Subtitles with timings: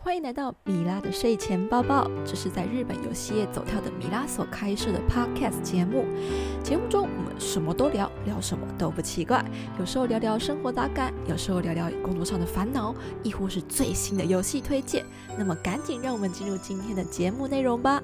[0.00, 6.06] 欢迎来到米拉的睡前抱抱，这是在日本游戏业走跳的米拉所开设的 podcast 节目。
[6.62, 9.44] 节目中我们什么都聊，聊什么都不奇怪。
[9.78, 15.04] 有时候聊聊生活杂感，有时候聊聊工作上的烦恼，亦或是最新的游戏推荐。
[15.36, 18.02] 那么赶紧让我们进入今天的节目内容吧。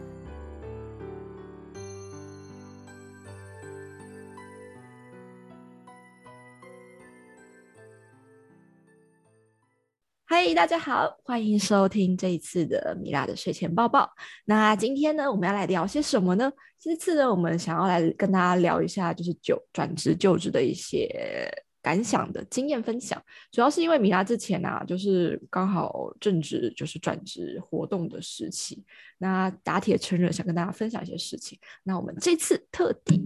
[10.46, 14.06] 嗨，大家好，欢迎收听这一次的米拉的睡前抱抱。
[14.44, 16.52] 那今天呢，我们要来聊些什么呢？
[16.78, 21.50] 这次呢，我们想要来跟大家聊一下，就是就转职就职的一些
[21.80, 23.18] 感想的经验分享。
[23.52, 28.84] 主要是因为米拉之前啊，就是刚好正值就是转职活动的时期，
[29.16, 31.58] 那打铁趁热想跟大家分享一些事情。
[31.84, 33.18] 那我们这次特地。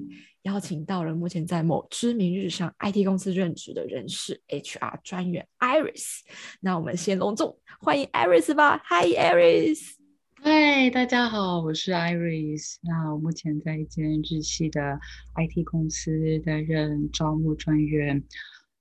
[0.48, 6.20] 邀请到了目前在某知名日上 IT 公司任职的人士 HR 专员 Iris。
[6.60, 8.82] 那我们先隆重欢迎 Iris 吧。
[8.88, 9.96] Hi，Iris。
[10.40, 12.76] 嗨，大家好，我是 Iris。
[12.82, 14.98] 那我目前在一间日系的
[15.34, 18.24] IT 公司担任招募专员。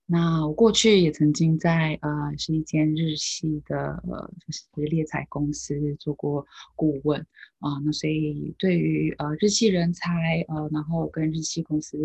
[0.10, 7.20] 那我过去也曾经在呃是一间日系的呃就是猎才公司做过顾问
[7.60, 11.98] 啊，那所以对于呃日系人才呃然后跟日系公司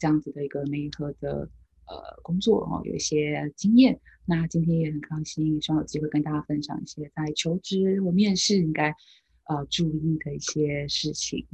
[0.00, 1.48] 这样子的一个媒合的
[1.86, 4.00] 呃工作哦有一些经验。
[4.26, 8.92] 那今天也很高兴，希望有机会跟大家分享一些在求职或面试应该
[9.44, 11.46] 呃注意的一些事情。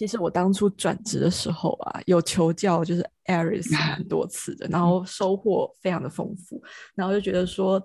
[0.00, 6.58] 其实我当初转职的时候啊，有求教就是 Aris 很多次的，然后收获非常的丰富，
[6.94, 7.78] 然后就觉得说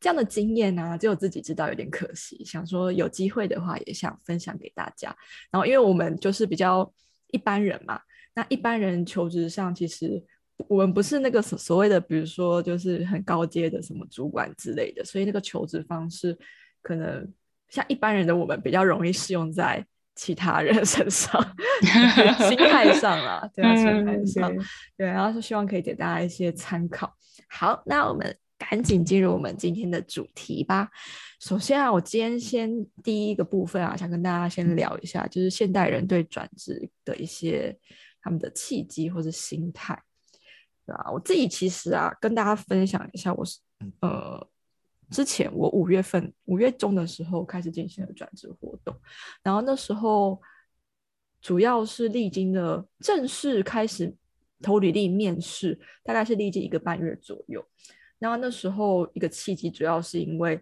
[0.00, 5.14] 这样的经验呢，只有自己知道有点可惜，想说有机会的话也想分享给大家。
[5.52, 6.92] 然后因为我们就是比较
[7.28, 8.00] 一般人嘛，
[8.34, 10.20] 那一般人求职上其实
[10.66, 16.36] 我们不是那个所所谓的，比如说就是很高阶的什么主管之类的，所以那个求职方式
[16.82, 17.32] 可能
[17.68, 19.86] 像一般人的我们比较容易适用在。
[20.20, 21.42] 其他人身上，
[22.46, 24.52] 心态上啊，对啊，心态上，
[24.94, 27.10] 对，然后是希望可以给大家一些参考。
[27.48, 30.90] 好，那我们赶紧进入我们今天的主题吧。
[31.40, 32.70] 首先啊，我今天先
[33.02, 37.74] 第一个部分啊，想跟大家先聊一下，就是现代人对转职的一些
[38.20, 39.98] 他们的契机或者心态，
[40.84, 41.10] 对吧？
[41.10, 43.58] 我自己其实啊，跟大家分享一下，我是
[44.02, 44.46] 呃。
[45.10, 48.94] 之前我五月份五月中的时候开始进行了转职活动，
[49.42, 50.40] 然后那时候
[51.42, 54.14] 主要是历经的正式开始
[54.62, 57.64] 投履历面试，大概是历经一个半月左右。
[58.18, 60.60] 然后那时候一个契机，主要是因为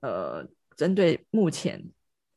[0.00, 1.82] 呃，针对目前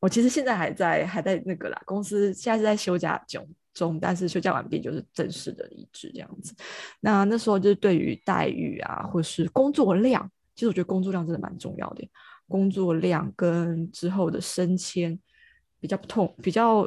[0.00, 6.54] 我其实现在还在还在那个啦，公司现在是在休假中中，但是休假完毕就是正式的离职这样子。
[7.00, 10.30] 那那时候就是对于待遇啊，或是工作量。
[10.56, 12.08] 其实我觉得工作量真的蛮重要的，
[12.48, 15.16] 工作量跟之后的升迁
[15.78, 16.82] 比较不痛，比较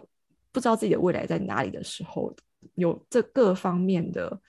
[0.52, 2.36] 不知道自己的未来在哪里的时候，
[2.74, 4.42] 有这各方面的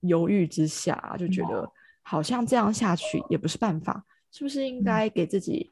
[0.00, 1.70] 犹豫之下，就觉得
[2.00, 5.70] 好像这样下去也不是办法，是不是应该给自己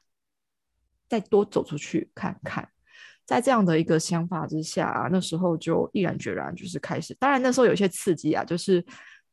[1.08, 2.68] 再多走出去看看？
[3.24, 7.14] 在这样的一个想法之下，那时候就毅然决然就是开始。
[7.14, 8.84] 当然那时候有一些刺激啊，就是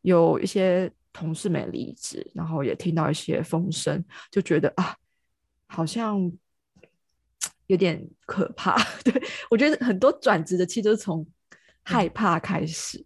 [0.03, 0.90] 有一些。
[1.16, 4.94] 同事没离职，然后也听到一些风声，就觉得啊，
[5.66, 6.30] 好像
[7.68, 8.76] 有点可怕。
[9.02, 11.26] 对我觉得很多转职的，其实都是从
[11.84, 13.02] 害怕开始，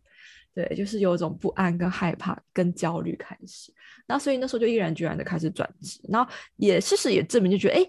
[0.55, 3.71] 对，就是有一种不安、跟害怕、跟焦虑开始。
[4.07, 7.85] 那所以那时候就毅然决然的开始转职，然后也事实也证明，就觉得哎，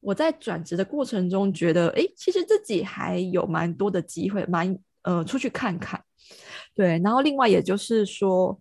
[0.00, 5.98] 我在转职的过程中，觉得哎，其实自己还有蛮多的机会，蛮呃出去看看。
[6.74, 8.60] 对，然后另外也就是说。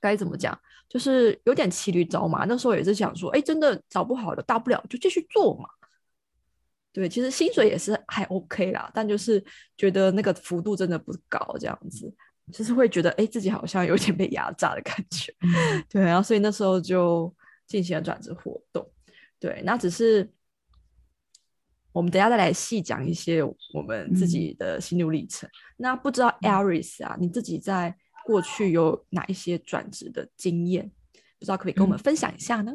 [0.00, 0.58] 该怎么讲？
[0.88, 2.44] 就是有点骑驴找马。
[2.46, 5.68] 那时候也是想说，哎，真的找不好的，大不了就继续做嘛。
[6.92, 9.40] 对，其实薪水也是还 OK 啦，但就是
[9.76, 12.12] 觉得那个幅度真的不高，这样子，
[12.52, 15.32] 就是会觉得，哎，自己好像有点被压榨的感觉。
[15.88, 17.32] 对，然后所以那时候就
[17.68, 18.84] 进行了转职活动。
[19.38, 20.28] 对，那只是
[21.92, 25.48] 我们等下再来细讲一些我们自己的心路历程。
[25.76, 27.96] 那不知道 Aris 啊，你自己在。
[28.24, 30.90] 过去有哪一些转职的经验？
[31.38, 32.72] 不知道可不可以跟我们分享一下呢？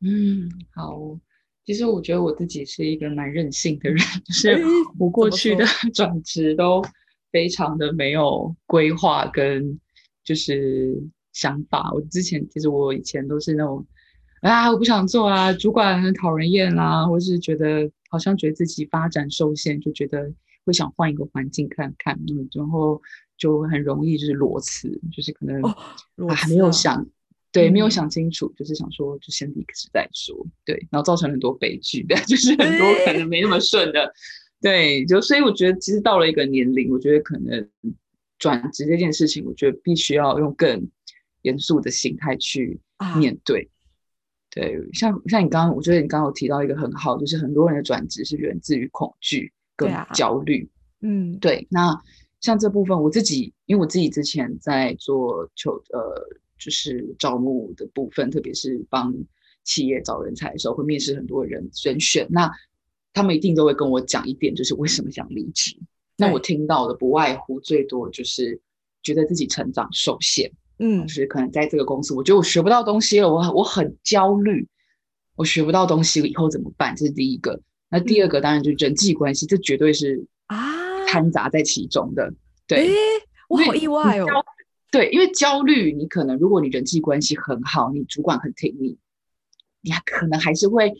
[0.00, 1.18] 嗯，好。
[1.64, 4.62] 其实我觉得我自己是一个蛮任性的人， 就是
[4.98, 6.80] 我过去的 转职都
[7.32, 9.80] 非常的没有规划跟
[10.22, 10.96] 就是
[11.32, 11.90] 想法。
[11.92, 13.84] 我之前其实我以前都是那种
[14.42, 20.32] 啊，我不想做啊，主管很讨人厌啦，或是觉得好像觉得自己发展受限，就觉得
[20.64, 23.02] 会想换一个环境看看，嗯然后。
[23.36, 25.62] 就很容易就是裸辞，就是可能
[26.34, 27.06] 还没有想，
[27.52, 34.12] 对，没有嗯想清楚，就是想说就先离职再说，对，然后造成很多悲剧的， 就是很多可能没那么顺的，
[34.60, 37.68] 对，就所以我觉得其实到了一个年龄，我觉得可能
[38.38, 40.88] 转职这件事情，我觉得必须要用更
[41.42, 43.68] 严肃的心态去啊面对。
[44.50, 50.66] 对，像像你刚刚，我觉得你刚刚有提到一个很好，就是很多人的转职是源自于恐惧跟焦虑。
[51.02, 51.94] 嗯，对，那
[52.40, 56.22] 像这部分我自己，因为我自己之前在做求呃，
[56.58, 59.14] 就是招募的部分，特别是帮
[59.64, 62.50] 企业找人才的时候，会面试很多人人选，那
[63.12, 65.76] 他们一定都会跟我讲一点，就是为什么想离职。
[66.18, 68.60] 那我听到的不外乎最多就是
[69.02, 74.66] 觉得自己成长受限，嗯就是可能在这个公司，我觉得我学不到东西了，我我很焦虑，
[75.34, 76.94] 我学不到东西了，以后怎么办？
[76.94, 77.60] 这是第一个。
[77.88, 80.26] 那第二个当然就是人际关系，这绝对是啊，
[81.06, 82.32] 掺杂在其中的。
[82.66, 82.94] 对，诶，
[83.48, 84.44] 我好意外哦焦。
[84.90, 88.96] 对，因为焦虑，你可能如果你人际关系很好，你主管很挺你，
[89.82, 90.92] 你还可能还是会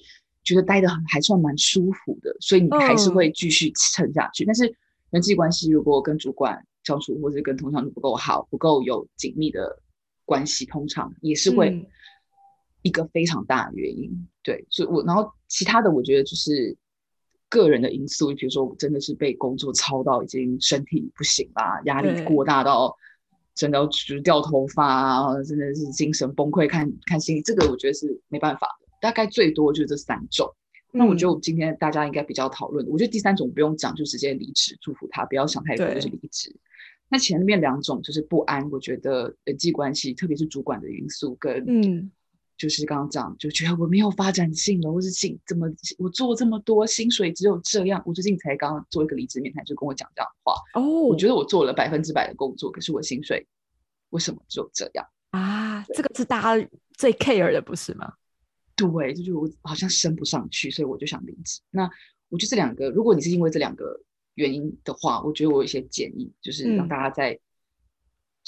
[0.43, 4.45] 觉得待的很还算蛮舒服的，所以你还是嗯会继续撑下去。
[4.45, 4.77] 但是
[5.11, 9.81] 人际关系如果跟主管相处，或者跟同事相处不够好，不够有紧密的
[10.25, 11.87] 关系，通常也是会嗯
[12.83, 14.29] 一个非常大的原因。
[14.43, 16.77] 对，所以我然后其他的我觉得就是
[17.49, 22.95] 个人的因素，比如说我真的是被工作操到已经身体不行啦，压力对过大到
[23.55, 28.87] 真的要就是掉头发啊，真的是精神崩溃，看看心理，这个我觉得是没办法的。
[29.01, 30.53] 大概最多就是这三种。
[30.93, 36.55] 那我觉得嗯我们今天大家应该比较讨论，我觉得第三种不用讲，就直接离职，祝福他，不要想太多，就是离职。
[37.09, 42.11] 那前面两种就是不安，我觉得人际关系，特别是主管的因素跟嗯
[42.57, 45.67] 就是刚刚讲，就觉得我没有发展性了，或是薪怎么
[45.99, 48.03] 我做这么多，薪水只有这样。
[48.07, 50.55] 我最近才刚刚做一个离职面谈，就跟我讲这样的话。
[50.75, 53.47] 哦，我觉得我做了百分之百的工作，可是我薪水
[54.11, 55.07] 为什么只有这样？
[55.31, 58.13] 啊，这个是大家最 care 的，不是吗？
[58.75, 61.61] 对，就是我好像升不上去，所以我就想离职。
[61.71, 61.91] 那
[62.29, 64.01] 我觉得这两个，如果你是因为这两个
[64.35, 67.39] 原因的话，我觉得我有一些建议，就是让嗯大家在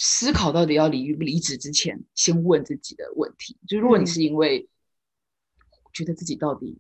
[0.00, 3.56] 思考到底要离离职之前，先问自己的问题。
[3.66, 4.68] 就如果你嗯是因为
[5.92, 6.78] 觉得自己到底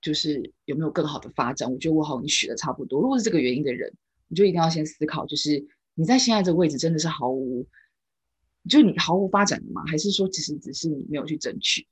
[0.00, 3.00] 就是有没有更好的发展，我觉得我好像学的差不多。
[3.02, 3.92] 如果是这个原因的人，
[4.28, 7.66] 你就一定要先思考，就是你在现在这个位置真的是毫无，
[8.68, 9.82] 就是你毫无发展的吗？
[9.86, 11.84] 还是说其实只是你没有去争取？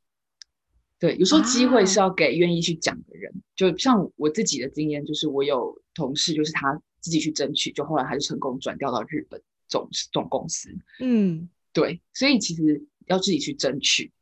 [1.00, 3.32] 对，有时候机会是啊要给愿意去讲的人。
[3.56, 10.68] 就像我自己的经验，就是我有同事，就是他自己去争取，就后来还是成功转调到日本总总公司。
[11.00, 14.12] 嗯对，所以其实要自己去争取，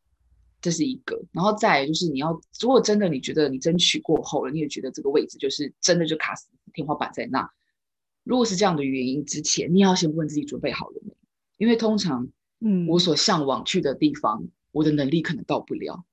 [0.61, 1.21] 这是一个。
[1.33, 7.51] 然后再来就是你要，如果真的你觉得你争取过后了，你也觉得这个位置就是真的就卡死天花板在那，
[8.23, 11.17] 如果是这样的原因之前，你要先问自己准备好了没？
[11.57, 12.29] 因为通常
[12.61, 16.05] 嗯，我所向往去的地方，我的能力可能到不了。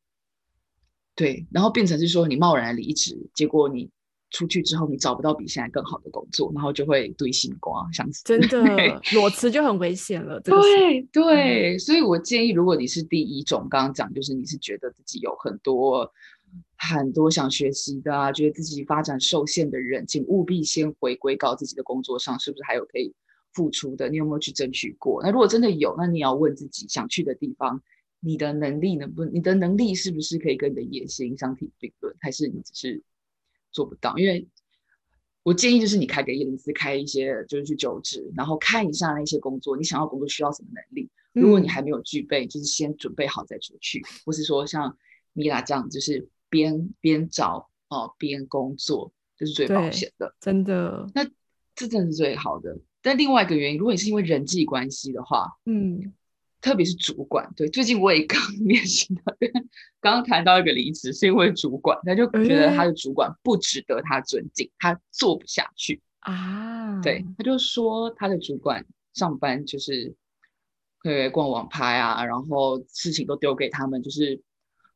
[1.16, 3.90] 对，然后变成是说你贸然离职，结果你
[4.36, 8.22] 出去之后你找不到比现在更好的工作，然后就会堆星光，想死。
[8.26, 10.38] 真的 裸辞就很危险了。
[10.42, 16.12] 对对，所以我建议，如果你是第一种，刚刚讲就是你是觉得自己有很多
[16.78, 23.14] 很多想学习的啊，觉得自己发展受限的人，请务必先回归到自己的工作上，是不是还有可以
[23.54, 24.10] 付出的？
[24.10, 25.24] 你有没有去争取过？
[25.24, 27.82] 那如果真的有，那你要问自己，想去的地方，
[28.20, 33.02] 你的能力能不能，你的能力是不是可以跟你的野心相提并论，还是你只是
[33.76, 34.18] 做不到？
[34.18, 34.48] 因为
[35.44, 41.10] 我建议就是你开个一零四，开一些就是去就职，然后看一下那些工作，你想要工作需要什么能力。
[41.34, 44.98] 如果你嗯还没有具备，就是先准备好再出去，或是说像
[45.34, 50.34] 米拉这样，就是边边找哦边工作，这是最保对险的。
[50.40, 51.26] 真的，那
[51.76, 52.80] 这真的是最好的。
[53.02, 56.14] 但另外一个原因，如果你是因为人际关系的话，嗯
[56.66, 59.22] 特别是主管，对，最近我也刚 面试到，
[60.02, 66.02] 刚刚谈到一个离职，是因为主管，他就觉得他的主管不值得他尊敬，他做不下去。
[66.22, 70.16] 啊，对，他就说他的主管上班就是
[71.02, 74.42] 会逛网拍啊，然后事情都丢给他们，就是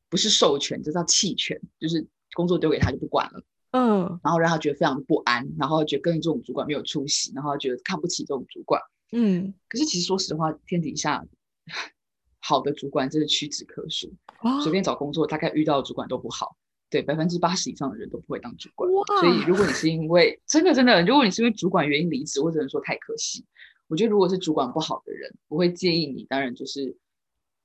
[0.09, 8.81] 不是授权，这叫弃权，就是工作丢给他就不管了，嗯然后让他觉得非常不安，然后觉得跟这种主管没有出息，然后觉得看不起这种主管。
[9.11, 11.23] 嗯，可是其实说实话，天底下
[12.39, 14.11] 好的主管真的屈指可数，
[14.41, 16.55] 哦随便找工作大概遇到的主管都不好。
[16.89, 18.89] 对，百分之八十以上的人都不会当主管。
[19.21, 23.45] 所以如果你是因为真的真的，如果你是因为主管原因离职，我只能说太可惜。
[23.87, 26.97] 我觉得如果是主管不好的人，我会建议你，当然就是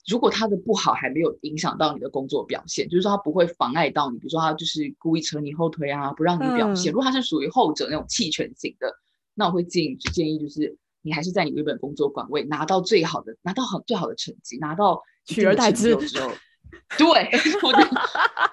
[0.06, 6.90] 如果他的不好还没有影响到你的工作表现，就是说他不会妨碍到你，比如说他就是故意扯你后腿啊，不让你表现。
[6.90, 8.94] 嗯如果他是属于后者那种弃权型的，
[9.32, 16.30] 那我会建议建议就是你还是在你原本工作岗位拿到最好的，拿到很最好的成绩，拿到取而代之之后
[16.98, 17.30] 对，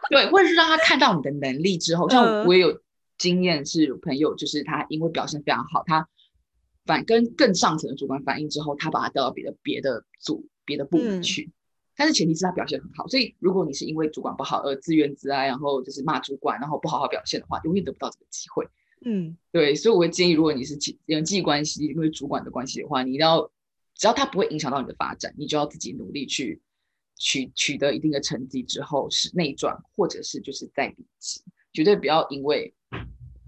[0.09, 2.79] 对，或者是让他看到你的能力之后，像我也有
[3.17, 6.07] 经验是有朋友，就是他因为表现非常好，他
[6.85, 11.51] 反跟更上层的主管反映之后，他把他调到别的别的组别的部门去。
[11.95, 18.67] 但是前提是他表现很好，所以如果你是因为主管不好而自怨自艾，然后就是骂主管，然后不好好表现的话，永远得不到这个机会。
[19.05, 23.51] 嗯，对，所以我会建议，如果你是人际关系因为主管的关系的话，你要
[23.95, 26.61] 只要他不会影响到你的发展，你就要自己努力去
[27.17, 31.41] 取取得一定的成绩之后是内转，或者是就是在离职，
[31.73, 32.73] 绝对不要因为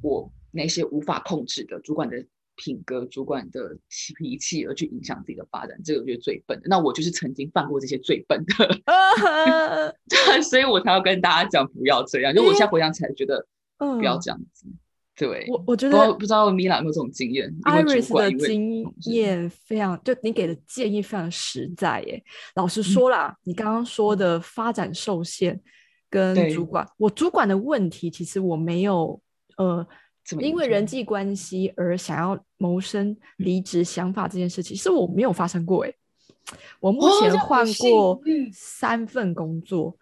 [0.01, 2.25] 我那些无法控制的主管的。
[2.55, 6.67] 品格主管的脾气而去影响自己的发展，这个我觉得最笨的。
[6.67, 8.83] 那我就是曾经犯过这些最笨的，
[10.07, 12.31] 对所以我才要跟大家讲不要这样。
[12.31, 13.47] 就我现在回想起来，觉得
[13.79, 14.67] 不要这样子。
[15.15, 22.23] 对，我我觉得不知道米兰有没有这种经验？Iris 的经验非常，就你给的建议非常实在耶。
[22.55, 25.61] 老实说啦，你刚刚说的发展受限
[26.09, 29.21] 跟主管，我主管的问题其实我没有
[29.57, 29.85] 呃。
[30.39, 35.93] 因为人际关系而想要谋生、离职想法这件事情，是我没有发生过哎。
[36.79, 38.17] 我目前换过
[38.53, 39.97] 三份工作，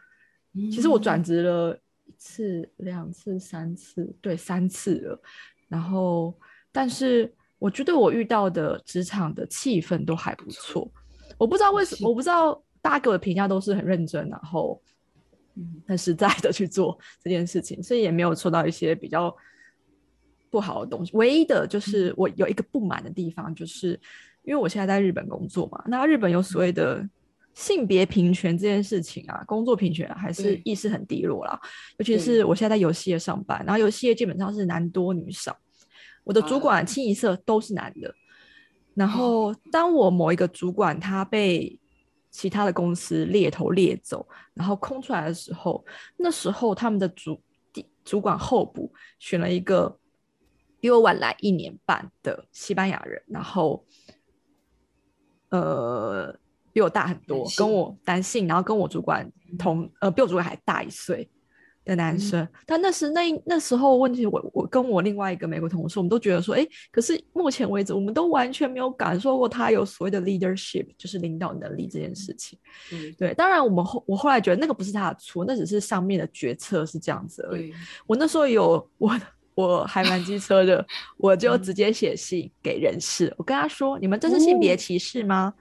[0.53, 1.80] 其实我转职了一
[2.21, 5.21] 次、两次、三次，对，三次了。
[5.67, 6.31] 然后，
[6.71, 10.87] 但是我觉得我遇到的职场的气氛都还不错。
[11.39, 14.79] 我不知道为什么，我不知道大家给我的评价都是很认真，然后
[15.87, 19.35] 很实在的去做这件事情，所以也没有受到一些比较。
[20.51, 23.97] 不好的东西，唯一的就是我有一个不满的地方，就是
[24.43, 27.07] 因为我现在在日本工作嘛，那日本有所谓的
[27.53, 31.59] 性别平权这件事情啊，工作平权还是意识很低落啦。
[31.97, 35.57] 尤其是我现在在游戏业上班，然后游戏业基本上是男多女少，
[36.23, 38.13] 我的主管清一色都是男的。
[38.93, 41.79] 然后当我某一个主管他被
[42.29, 45.85] 其他的公司猎头猎走，然后空出来的时候，
[46.17, 47.41] 那时候他们的主
[48.03, 49.97] 主管候补选了一个。
[50.79, 53.85] 比我晚来一年半的西班牙人，然后，
[55.49, 56.35] 呃，
[56.73, 61.29] 比我大很多，跟我男性，然后跟我主管同，呃，比我主管还大一岁
[61.85, 62.47] 的男生。
[62.65, 72.57] 但那时那那时候问题，我我跟我另外一个美国同事，我们都觉得说，哎，可是目前为止，我们都完全没有感受过他有所谓的 leadership，就是领导能力这件事情。
[72.91, 73.33] 嗯，对。
[73.33, 77.73] 当然，我们后我后来觉得那个不是他的错，那只是上面的决策是这样子而已。
[78.07, 79.19] 我那时候有我。
[79.53, 80.83] 我还蛮机车的，
[81.17, 85.53] 我就直接写信给人事，我跟他说：“你们这是性别歧视吗？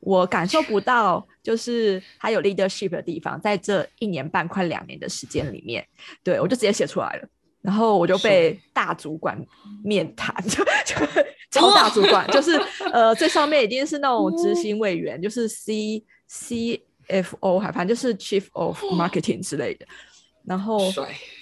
[0.00, 5.86] 我感受不到，就是他有 leadership 的地方，在这一年半快两年的时间里面，
[6.22, 7.28] 对我就直接写出来了。
[7.60, 9.38] 然后我就被大主管
[9.84, 11.06] 面谈， 就就
[11.50, 12.52] 超大主管，就是
[12.92, 19.84] 呃最上面已经是那种执行委员，就是 C C F O，还反正就是 Chief of Marketing 之类的。”
[20.46, 20.80] 然后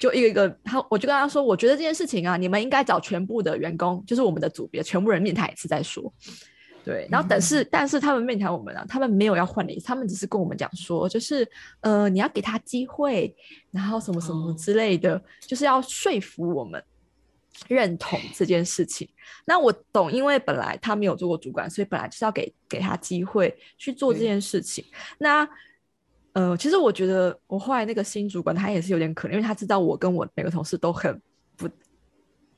[0.01, 6.13] 就一个一个，他我就跟他说，我觉得这件事情啊，你们应该找全部的员工，就是我们的组别全部人面谈一次再说。
[6.87, 11.45] 对，然后但是但是他们面谈我们啊，他们没有要换的意思，他们只是跟我们讲说，就是
[11.81, 13.35] 呃你要给他机会，
[13.73, 16.81] 然后什么什么之类的，就是要说服我们
[17.67, 19.09] 认同这件事情。
[19.45, 24.85] 那我懂，因为本来他没有做过主管，所以本来就是要给给他机会去做这件事情。
[25.19, 25.49] 那
[26.35, 31.26] 呃，其实我觉得我后来那个新主管他也是有点可怜，因为他知道我跟我每个同事都很不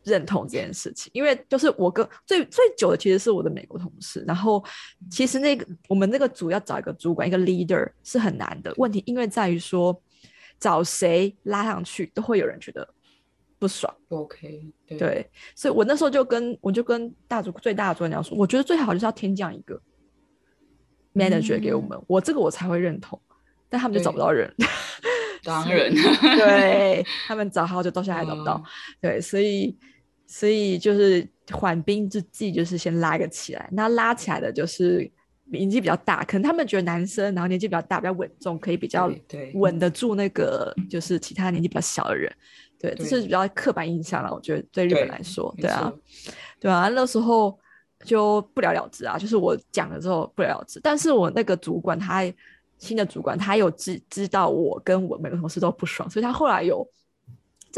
[0.09, 1.11] 认同这件事情。
[1.15, 4.65] 因为就是我跟最最久的其实是我的美国同事，然后
[5.11, 10.03] 其实那个我们那个组要找一个主管一个 leader 是很难的问题，因为在于说
[10.59, 12.89] 找谁拉上去都会有人觉得
[13.59, 13.95] 不爽。
[14.09, 19.81] OK，对，所以我那时候就跟我就跟大主最大的主管讲说，我觉得最好就是要添降一个
[21.15, 23.21] manager 给我们，我这个我才会认同。
[23.71, 24.51] 但他们就找不到人，
[25.45, 25.93] 当然，
[26.39, 28.65] 对他们找好久到现在还找不到，
[28.99, 29.77] 对，所以
[30.29, 33.69] 所以就是缓兵之计，就是先拉一个起来。
[33.73, 35.11] 那拉起来的就是
[35.47, 39.11] 年纪比较大，可能他们觉得男生，然后年纪比较大，比较稳重，可以比较
[39.55, 42.33] 稳得住那个就是其他年纪比较小的人。
[42.79, 44.33] 对，这是比较刻板印象了。
[44.33, 45.93] 我觉得对日本来说，对啊，
[46.61, 47.59] 对啊，那时候
[48.05, 50.79] 就不了了之啊，就是我讲了之后不了了之。
[50.81, 52.23] 但是我那个主管他。
[52.81, 56.89] 新的主管他有知知道我跟我每个同事都不爽，所以他后来有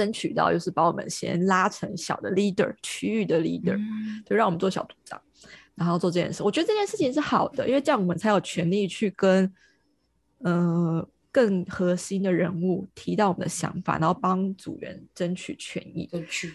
[0.01, 3.79] 争取到，就是把我们先拉成小的 leader 区域的 leader，
[4.25, 5.21] 就让我们做小组长，
[5.75, 6.43] 然后做这件事。
[6.43, 9.53] 我觉得这件事情是好的，因为这样我们才有权利去跟
[10.39, 16.07] 呃更核心的人物提到我们的想法，然后帮组员争取权益。
[16.07, 16.55] 争取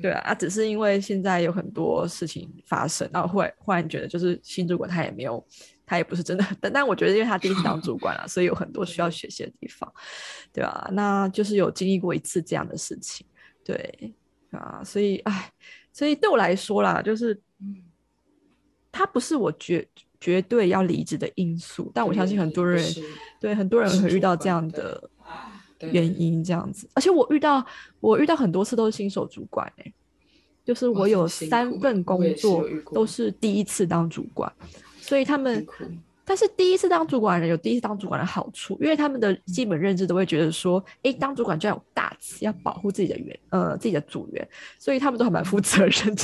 [0.00, 5.42] 对啊，啊，只是因为现在有很多事情发生，然后忽然忽然觉得，就是新主管他也没有，
[5.86, 9.90] 他也不是真的，但但我觉得，因为他第一次当 主管啊，所以有很多需要学习的地方，
[10.52, 13.24] 对啊，那就是有经历过一次这样的事情，
[13.64, 14.12] 对
[14.50, 15.52] 啊，所以哎，
[15.92, 17.40] 所以对我来说啦，就是，
[18.90, 19.88] 他不是我绝
[20.20, 22.84] 绝对要离职的因素，但我相信很多人
[23.40, 25.10] 对很多人会遇到这样的。
[25.92, 27.62] 原因这样子，而且我遇到
[28.00, 29.92] 我遇到很多次都是新手主管哎，
[30.64, 34.50] 就是我有三份工作都是第一次当主管，
[35.06, 35.66] 所以他们，
[36.24, 44.48] 但是第一次当主管的人有第一次当主管的好处，因为他们的基本认知都会觉得说，哎，当主管就要有大气，要保护自己的员呃自己的组员，
[44.78, 46.22] 所以他们都还蛮负责任的。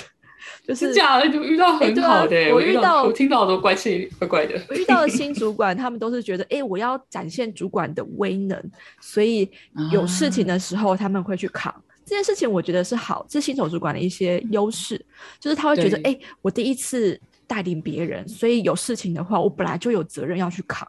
[0.67, 2.53] 就是假的，就遇到很好的。
[2.53, 4.61] 我遇到，我听到都怪气怪怪的。
[4.69, 8.61] 我遇到的新 主管，他们都是觉得，哎，我要展现主管的威能，
[9.01, 9.49] 所以
[9.93, 11.73] 有事情的时候他们会去扛
[12.05, 12.51] 这件事情。
[12.51, 15.01] 我觉得是好，是新手主管的一些优势，
[15.39, 17.19] 就是他会觉得，哎，我第一次
[17.53, 20.89] 带领别人，所以有事情的话，我本来就有责任要去扛。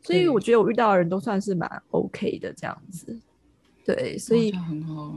[0.00, 3.18] 所以我觉得我遇到的人都算是蛮 OK 的这样子。
[3.84, 4.54] 对，所以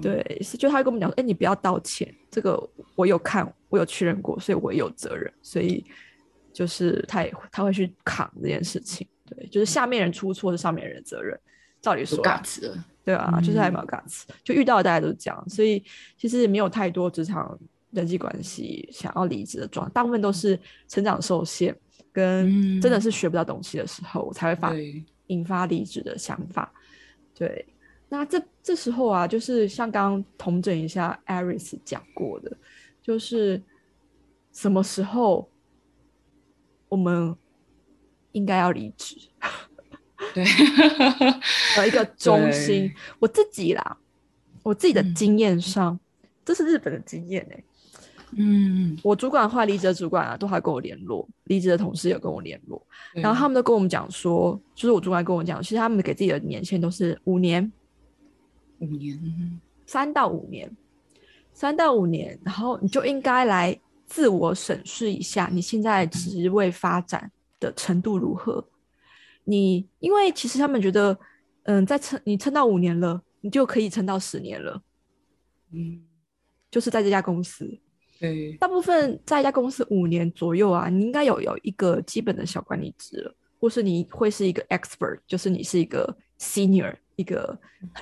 [0.01, 2.59] 对，是就他会跟我们讲说，哎，你不要道歉，这个
[2.95, 5.85] 我有看，我有确认过，所以我有责任，所以
[6.51, 9.07] 就是他也他会去扛这件事情。
[9.29, 11.39] 对，就是下面人出错是上面人的责任，
[11.79, 12.23] 照理说，
[13.03, 15.83] 对啊，就是还蛮尬词，就遇到的大家都是这样，所以
[16.17, 17.59] 其实没有太多职场
[17.91, 21.75] 人际关系想要离职的状，大部分都是成长受限，
[22.11, 24.73] 跟真的是学不到东西的时候才会发
[25.27, 26.73] 引发离职的想法，
[27.33, 27.65] 对。
[28.09, 32.51] 那这这时候啊，就是像刚刚统整一下，Aris 讲过的，
[33.01, 33.61] 就是
[34.51, 35.49] 什么时候
[36.89, 37.33] 我们
[38.33, 39.15] 应该要离职？
[40.33, 40.43] 对，
[41.79, 42.93] 有一个中心。
[43.17, 43.97] 我自己啦，
[44.61, 45.97] 我自己的经验上，
[46.43, 47.63] 这是日本的经验哎。
[48.37, 52.81] 嗯，我主管话离职的主管啊，都还跟我联络，离职的同事有跟我联络，
[53.13, 57.71] 然后他们都跟我们讲说，就是我主管跟我讲，其实他们给自己的年限都是五年。
[58.79, 60.75] 五年，三到五年，
[61.53, 68.65] 三到五年，然后你就应该来自我审视一下你现在职位发展的程度如何。
[69.43, 71.17] 你因为其实他们觉得，
[71.63, 74.81] 嗯，在撑你撑到五年了，你就可以撑到十年了。
[75.71, 76.01] 嗯，
[76.71, 77.79] 就是在这家公司，
[78.21, 86.95] 对，大部分在一家公司五年左右啊，你应该有有一个基本的小管理职了，或是你会是一个 expert，就是你是一个 senior。
[87.17, 87.55] 一个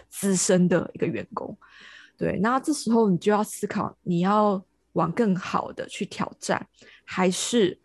[0.08, 1.58] 资深的一个员工，
[2.16, 6.66] 对，那这时候你就要思考，你要往更好的去挑战，
[7.04, 7.78] 还是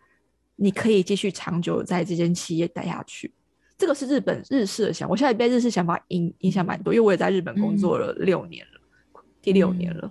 [0.55, 3.33] 你可以继续长久在这间企业待下去？
[3.77, 10.09] 这个是日本日式的想，我现在被日式想法影影响蛮多，因为我也在日本工作了六年了，第六年了，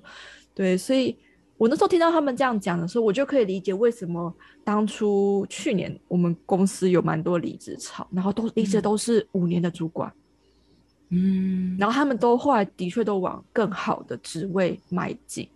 [0.53, 1.17] 对，所以
[1.65, 4.31] 我那时候听到他们这样讲的时候，我就可以理解为什么
[4.63, 10.13] 当初去年我们公司有蛮多离职潮，然后都离职都是五年的主管。
[11.09, 15.49] 嗯，然后他们都后来的确都往更好的职位迈进。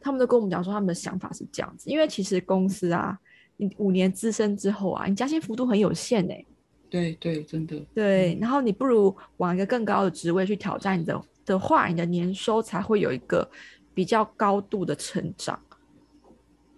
[0.00, 3.18] 他们都跟我们讲说，他们的想法是这样子，因为其实公司啊，
[3.56, 6.44] 你五年资深之后啊，你加薪幅度很有限哎。
[6.88, 7.76] 对对，真的。
[7.92, 13.50] 对，然后你不如往一个更高的职位去挑战你的的话，你的年收才会有一个
[13.94, 15.58] 比较高度的成长。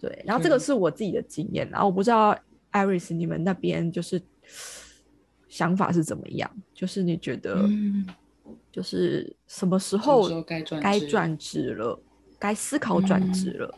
[0.00, 2.38] 对，然后这个是我自己的经验，然后我不知道
[2.70, 4.20] 艾瑞斯你们那边就是。
[5.48, 6.50] 想法是怎么样？
[6.74, 7.64] 就是你觉得，
[8.72, 10.60] 就是什么时候该
[10.98, 11.96] 转职了，
[12.40, 13.72] 该思考转职了。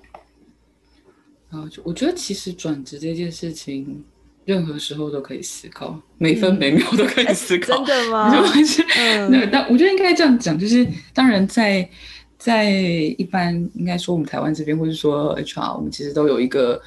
[1.50, 4.02] 啊，我觉得其实转职这件事情，
[4.46, 7.84] 任何时候都可以思考，每分每秒都可以思考。
[7.84, 8.32] 真的吗？
[9.68, 11.86] 我觉得应该这样讲，就是当然在
[12.38, 16.80] 在一般应该说我们台湾这边，或者说 HR，我们其实都有一个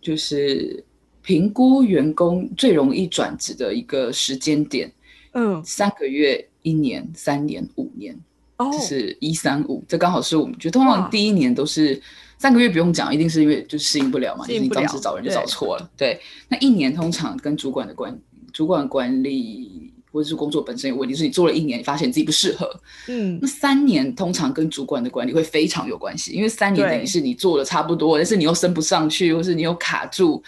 [0.00, 0.84] 就是。
[1.24, 4.90] 评估员工最容易转职的一个时间点，
[5.34, 8.12] 嗯，三个月、一年、三年、五年，
[8.56, 12.02] 哦，就是一三五，这刚好是我们觉得通常第一年都是
[12.38, 16.20] 三个月不用讲，一定是因为就适应不了嘛，就是你当时找人就找错了，对。
[16.48, 18.18] 那一年通常跟主管的管
[18.52, 19.91] 主管管理。
[20.12, 22.70] 或者是工作本身有问题，是你做了一年，你发现你自己不适合。
[23.08, 30.42] 嗯，那三年通常跟主管的管理会非常有关系，因为三年等于是你做的差不多，但是你又升不上去，或是你又卡住。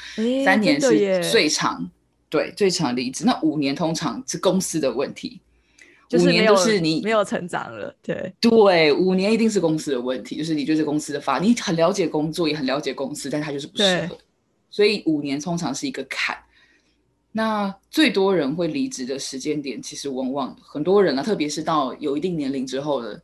[0.44, 1.90] 三年是最长，
[2.29, 3.24] 对，最长离职。
[3.24, 5.40] 那五年通常是公司的问题，
[6.12, 7.94] 五年都是你没有成长了。
[8.03, 14.18] 对对，五年一定是公司的问题，就是你就是公司的发，你很了解工作，也很了解公司，但他就是不适合。
[14.70, 16.37] 所以五年通常是一个坎。
[17.36, 23.20] 那最多人会离职的时间点，其实往往很多人啊，特别是到有一定年龄之后的，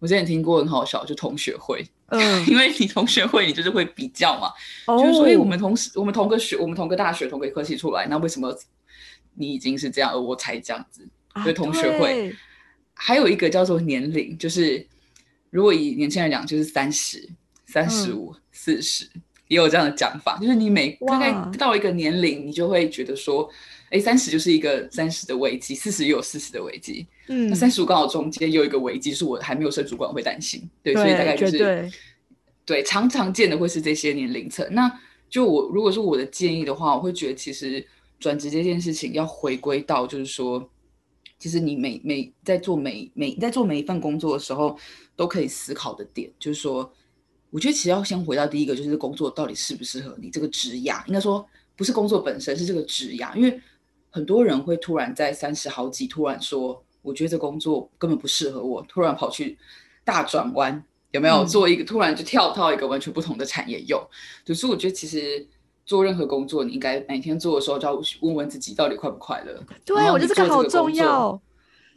[0.00, 4.48] 我之前听过很好笑，就同学会，嗯， 因为你同学会，你就是会比较嘛，
[4.86, 4.98] 哦。
[4.98, 8.52] 就是说，哎、我们同时，我们同个学，我们同个大学，同个科系出来，那为什么
[9.34, 11.08] 你已经是这样，而我才这样子？
[11.42, 12.36] 所以同学会对。
[12.92, 14.84] 还有一个叫做年龄，就是
[15.50, 17.28] 如果以年轻人讲，就是三十、
[17.66, 19.08] 三十五、四十，
[19.48, 23.48] 也有这样的讲法，就是你每大概哇到一个年龄，你就会觉得说，
[23.90, 27.48] 哎，三十就是一个三十的危机，四十也有四十的危机，嗯。
[27.48, 31.90] 那三十五刚好中间有一个危机，是我还没有升主管会担心，对，所以大概就是对。
[32.66, 34.66] 对常常见的会是这些年龄层。
[34.70, 34.90] 那
[35.28, 37.86] 就我如果是我的建议的话，我会觉得其实
[38.18, 40.66] 转职这件事情要回归到就是说，
[41.38, 44.78] 其实你每每在做每每在做每一份工作的时候，
[45.14, 46.90] 都可以思考的点，就是说，
[47.54, 53.60] 我觉得其实要先回到第一个，就是工作到底适不适合你这个职涯，应该说不是工作本身，是这个职涯，因为
[54.10, 59.56] 很多人会突然在三十好几突然说，我觉得这工作根本不适合我，突然跑去
[60.02, 60.84] 大转弯。
[61.12, 64.04] 有没有嗯做一个突然就跳到一个完全不同的产业用？
[64.44, 65.46] 就是我觉得其实
[65.86, 69.64] 做任何工作，你应该每天做的时候就要问问自己到底快不快乐。
[69.84, 71.40] 对，我觉得这个好重要。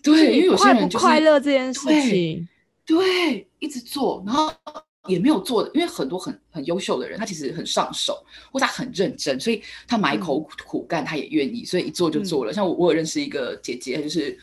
[0.04, 2.48] 对，因为有些人就是快乐这件事对情，
[2.86, 4.54] 对，一直做，然后
[5.08, 12.54] 也没有做的，因为很多很很优秀的人，他其实很上手，或他很认真，所以他埋口苦苦干，他也愿意，所以一做就做了。
[12.54, 14.38] 像我，我有认识一个姐姐，她就是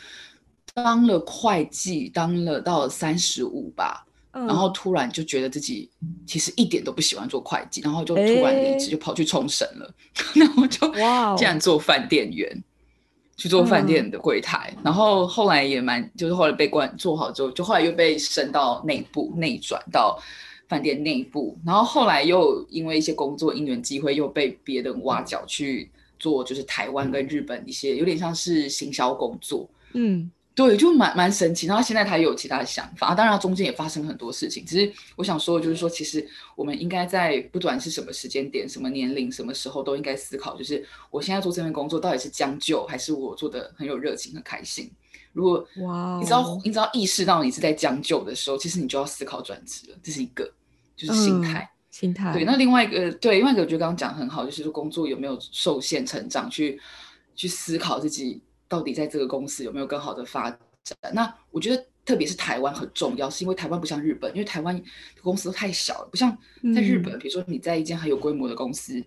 [0.73, 5.91] 当了会计，当了到三十五吧，然然后突然就觉得自己
[6.27, 9.95] 其实一点都不喜欢做会计，然后就突然离职，就跑去冲绳了，
[10.35, 11.35] 然后就哇哦。
[11.37, 12.65] 竟然做饭店员，
[13.37, 20.21] 去做饭店的柜台，然后后来也蛮，就是后来被关做好之后，就后来又被升到内部内转到
[20.69, 31.67] 饭店内部，然后后来又因为一些工作因缘机会，又被别人挖角去做，就是台湾跟日本一些有点像是行销工作，嗯对，就蛮蛮神奇。
[31.67, 34.65] 然后现在他也有其他的想法，啊当然中间也发生很多事情。
[34.65, 36.25] 只是我想说的就是说，其实
[36.55, 44.89] 我们应该在不管是什么时间点、什么年龄、什么时候，都应该思考，就是我现在做这份工作到底是将就，还是我做的很有热情、很开心。
[45.35, 50.51] 如果哇哦，你知道，你只要意识到你是在将就的时候，其实你就要思考转职了，这是一个，
[50.97, 51.71] 就是心嗯态。
[51.91, 56.81] 心态对，那另外一个，对，另外一个，我觉得刚刚讲得很好，就是说工作有没有受限成长，去
[57.37, 60.59] 去思考自己到底在这个公司有没有更好的发展。
[61.13, 64.83] 那我觉得，特别是台湾很重要，是因为台湾不像日本，因为台湾
[65.23, 66.37] 公司都太小了，不像
[66.75, 69.01] 在日本，嗯比如说你在一间很有规模的公司，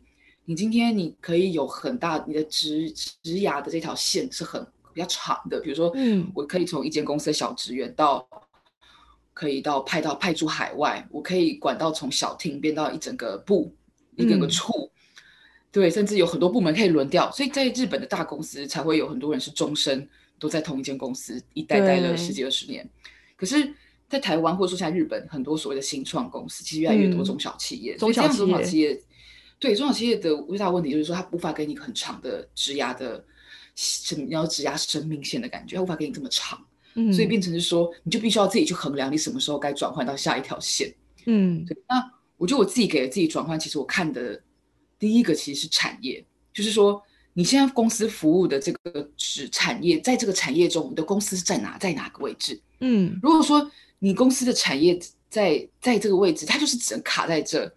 [0.45, 4.65] 你今天你可以有很大你的职职涯的这条线是很
[4.97, 6.27] 比较长的，比如说，嗯。
[6.33, 8.27] 我可以从一间公司的小职员到
[9.31, 13.71] 可以到派到派驻海外，我可以管到从小厅变到一整个部，
[14.15, 14.49] 一整个嗯。
[14.49, 14.91] 处，
[15.71, 22.89] 对，甚至有很多部门可以轮调，所以在日本的大公司才会有很多人是终身都在同一间公司一待待了十几二十年。
[23.35, 23.71] 可是，
[24.09, 29.03] 在台湾或者说在日本，很多所谓的新创公司，其实越来越多嗯中小企业，中小所以这样中小企企业，
[29.59, 33.23] 对中小企业的最大的问题就是说，它无法给你很长的职涯的
[33.77, 36.59] 什么要职涯生命线的感觉，它无法给你这么长。
[36.95, 40.91] 嗯，所以变成是说，你就必须要自己去衡量你什么时候该转换到下一条线。
[41.27, 44.41] 嗯对，那我觉得我自己给了自己转换，其实我看的
[44.97, 46.99] 第一个其实是产业，就是说
[47.33, 52.59] 你现在公司服务的这个是产业，在这个产业中，你的公司是在哪，在哪个位置？
[52.79, 57.71] 嗯如果说你公司的产业在在这个位置，它就是只能卡在这。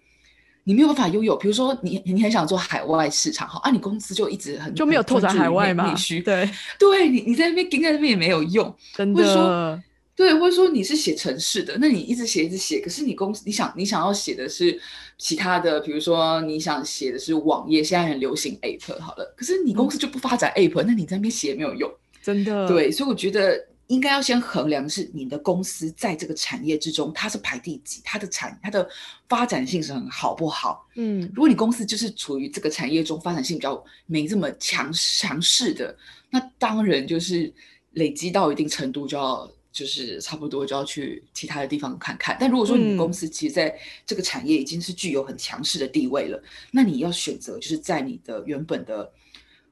[0.71, 9.83] 你没有办法拥有，比如说你你很想做海外市场，哈啊，你公司就一直很就没有拓展海外嘛内需，对，对你你在那边盯在那边也没有用，真或者说的，
[10.15, 14.81] 对，或者说你是写城市的，那你一直写一直写，可是你公司你想你想要写的是
[15.19, 21.91] 其他的，比如说你想写的是网页，现在很流行 App 好了，可是你公司就不发展 App，、那你在那边写也没有用。
[22.23, 23.59] 真的，对，所以我觉得
[23.91, 28.89] 应该要先衡量是你的公司在这个产业之中，它是排第几，它的产它的
[29.29, 30.87] 发展性是很好不好。
[30.95, 35.97] 嗯如果你公司就是处于这个产业中发展性比较没这么强强势的，
[36.31, 37.53] 那当然就是
[37.95, 42.37] 累积到一定程度就要就是差不多就要去其他的地方看看。
[42.39, 43.77] 但如果说你嗯公司其实在
[44.07, 49.13] 这个产业已经是具有很强势的地位了，那你要选择就是在你的原本的。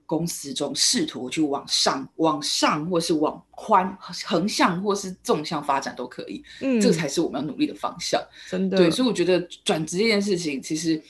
[0.08, 3.94] 公司中试图去往上、往上，或是往宽、
[4.24, 8.18] 横向或是纵向发展都可以，嗯，这才是我们要努力的方向。
[8.48, 11.00] 真的，对，所以我觉得转职这件事情，其实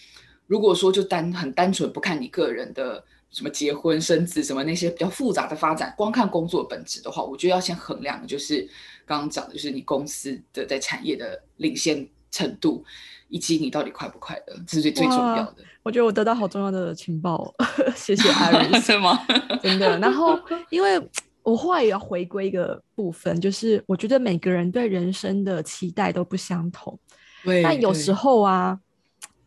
[0.49, 8.69] 如果说就单很单纯不看你个人的什么结婚生子什么那些比较复杂的发展，光看工作本质的话，我觉得要先衡量的就是
[9.07, 12.85] 刚刚讲的，就是你公司的在产业的领先程度，
[13.29, 15.57] 以及你到底快不快乐，这是最最重要的。
[15.83, 17.55] 我觉得我得到好重要的情报哦，
[17.97, 19.19] 谢谢 Iris，是吗？
[19.63, 19.99] 真的。
[19.99, 20.39] 然后，
[20.71, 21.01] 因为
[21.43, 26.99] 我后来也要回归一个部分，就是我觉得每个人对人生的期待都不相同。
[27.45, 28.79] 对，但有时候啊，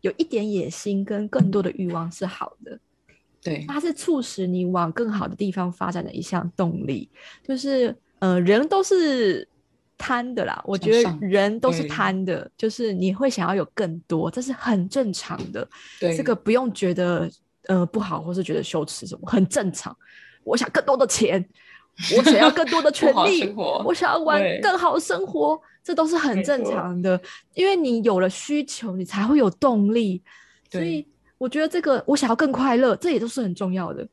[0.00, 2.78] 有一点野心跟更多的欲望是好的，
[3.42, 7.08] 对它是促使你往更好的地方发展的一项动力。
[7.46, 9.46] 就是呃，人都是
[10.04, 15.66] 贪的啦，我觉得人都是贪的，就是你会想要有更多，这是很正常的。
[16.00, 17.30] 对这个不用觉得
[17.68, 19.96] 呃不好，或是觉得羞耻什么，很正常。
[20.42, 21.48] 我想更多的钱，
[22.16, 27.20] 我想要更多的 权利，我想要玩更好的生活，这都是很正常的。
[27.54, 30.20] 因为你有了需求，你才会有动力。
[30.68, 31.06] 所以
[31.38, 34.04] 我觉得这个我想要更快乐，这也都是很重要的。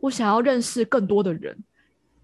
[0.00, 1.54] 我想要认识更多的人，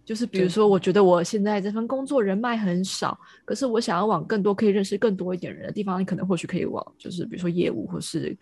[0.05, 8.37] 就是比如说，我觉得我现在这份工作人脉很少，可是我想要往更多可以认识更多一点人的地方，你可能或许可以往就是比如说业务或是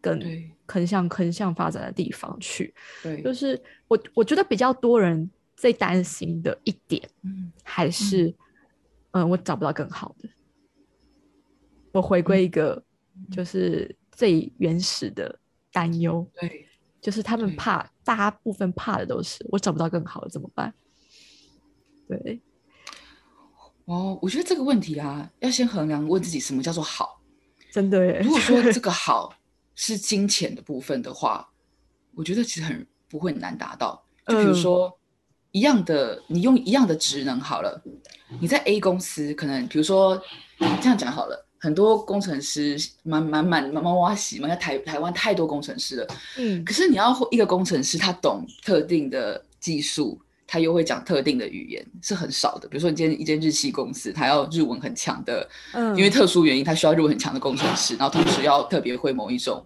[0.00, 2.74] 更对横向横向发展的地方去。
[3.02, 8.34] 对，就是我我觉得比较多人最担心的一点嗯还是，
[9.10, 10.28] 嗯我找不到更好的。
[11.92, 12.82] 我回归一个
[13.30, 15.38] 就是最原始的
[15.70, 16.66] 担忧，对
[17.02, 20.72] 就是他们怕，大部分怕的都是我找不到更好的怎么办？
[22.08, 22.40] 对，
[23.84, 27.20] 哦，我觉得这个问题啊，要先衡量问自己什么叫做好。
[27.70, 28.20] 真的耶。
[28.22, 29.32] 如果说这个 好
[29.74, 31.48] 是金钱的部分的话，
[32.14, 34.04] 我觉得其实很不会很难达到。
[34.26, 34.98] 就比如嗯说
[35.52, 37.82] 一样的，你用一样的职能好了，
[38.40, 40.20] 你在 A 公司可能，比如说
[40.58, 46.06] 这样讲好了，很多工程师满满满满满哇洗嘛，在台台湾太多工程师了。
[46.36, 50.20] 嗯可是你要一个工程师，他懂特定的技术，
[50.52, 52.68] 他又会讲特定的语言，是很少的。
[52.68, 59.64] 比如说，你今天一间日系公司，他要日文很强的，嗯，因为特殊原因，他需要日文很强的工程师，然后同时要特别会某一种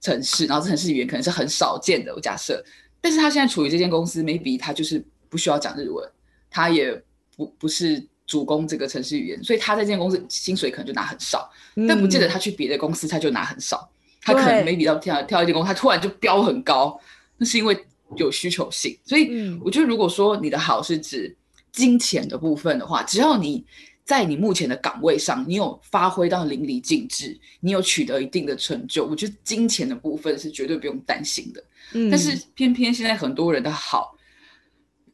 [0.00, 2.60] 城市，然后这城市语言可能是很少见的，我假设。
[3.00, 6.04] 但是他现在处于这间公司，maybe 他就是不需要讲日文，
[6.50, 7.00] 他也
[7.36, 11.48] 不不是主攻这个城市语言，所以他在这间公司薪水可能就拿很少。
[11.86, 13.88] 但不见得嗯他去别的公司他就拿很少，
[14.20, 17.00] 他可能对 maybe 到跳跳一间公司，他突然就飙很高，
[17.36, 17.86] 那是因为
[18.16, 18.98] 有需求性。
[19.04, 21.36] 所以嗯我觉得，如果说你的好是指
[21.72, 23.64] 金钱的部分的话，只要你
[24.04, 31.64] 在你目前的岗位上，你有发挥到淋漓尽致，你有取得一定的成就，我觉得金钱的部分是绝对不用担心的。
[31.92, 34.16] 嗯但是偏偏现在很多人的好，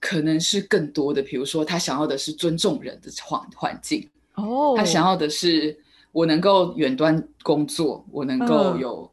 [0.01, 4.09] 可能是更多的，比如说他想要的是尊重人的环环境。
[4.35, 5.79] 哦，他想要的是
[6.13, 9.13] 我能够远端工作，我能够嗯有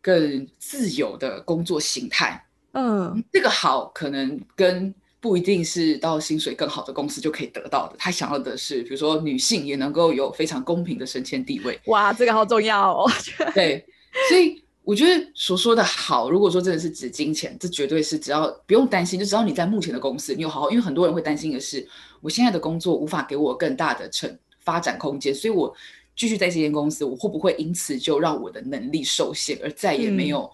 [0.00, 2.45] 更自由的工作形态。
[2.78, 7.96] 嗯这个好可能跟不一定是到薪水更好的公司就可以得到的。
[7.98, 11.80] 他想要的是，比如说女性也能够有非常公平的升迁地位。
[11.86, 13.10] 哇，这个好重要哦。
[13.54, 13.84] 对，
[14.28, 21.84] 所以我觉得所说的好，如果说真的是指金钱，这绝对是只要不用担心，就只要你在目前的公司，你有好好，因为很多人会担心的是，
[22.20, 25.74] 我现在的工作无法给我更大的成发展空间，所以我
[26.14, 30.52] 继续在这间公司，我会不会因此就让我的能力受限，而再也没嗯有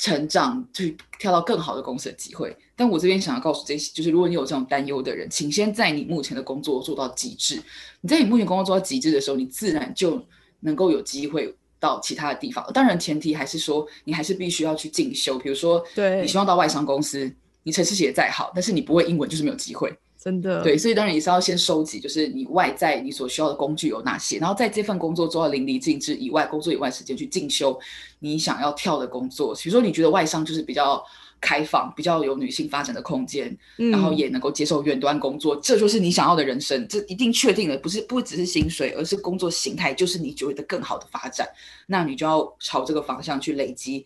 [0.00, 2.56] 成长，去跳到更好的公司的机会？
[2.74, 7.62] 但我这边想要告诉这些，就是如果你有这种担忧的人，请先在你目前的工作做到极致。
[8.00, 10.18] 你在你目前工作做到极致的时候，你自然就
[10.60, 12.66] 能够有机会到其他的地方。
[12.72, 15.38] 当然，前提还是说你还是必须要去进修。
[15.38, 17.30] 比如说，对你希望到外商公司，
[17.62, 19.94] 你程式写再好，但是你不会英文，就是没有机会。
[20.22, 27.80] 真的，对，所以当然也是要先收集，就是你外在你所需要的工具有哪些，然后在这份工作做到淋漓尽致以外，工作以外时间去进修
[28.18, 29.54] 你想要跳的工作。
[29.54, 31.02] 比如说，你觉得外商就是比较
[31.40, 36.86] 开放，比较有女性发展的空间，嗯，然后也能够接受远端工作，这就是你想要的人生。
[36.86, 41.48] 这一定确定了，不是不只是薪水，而是工作形态，就是你觉得更好的发展。
[41.86, 44.04] 那你就要朝这个方向去累积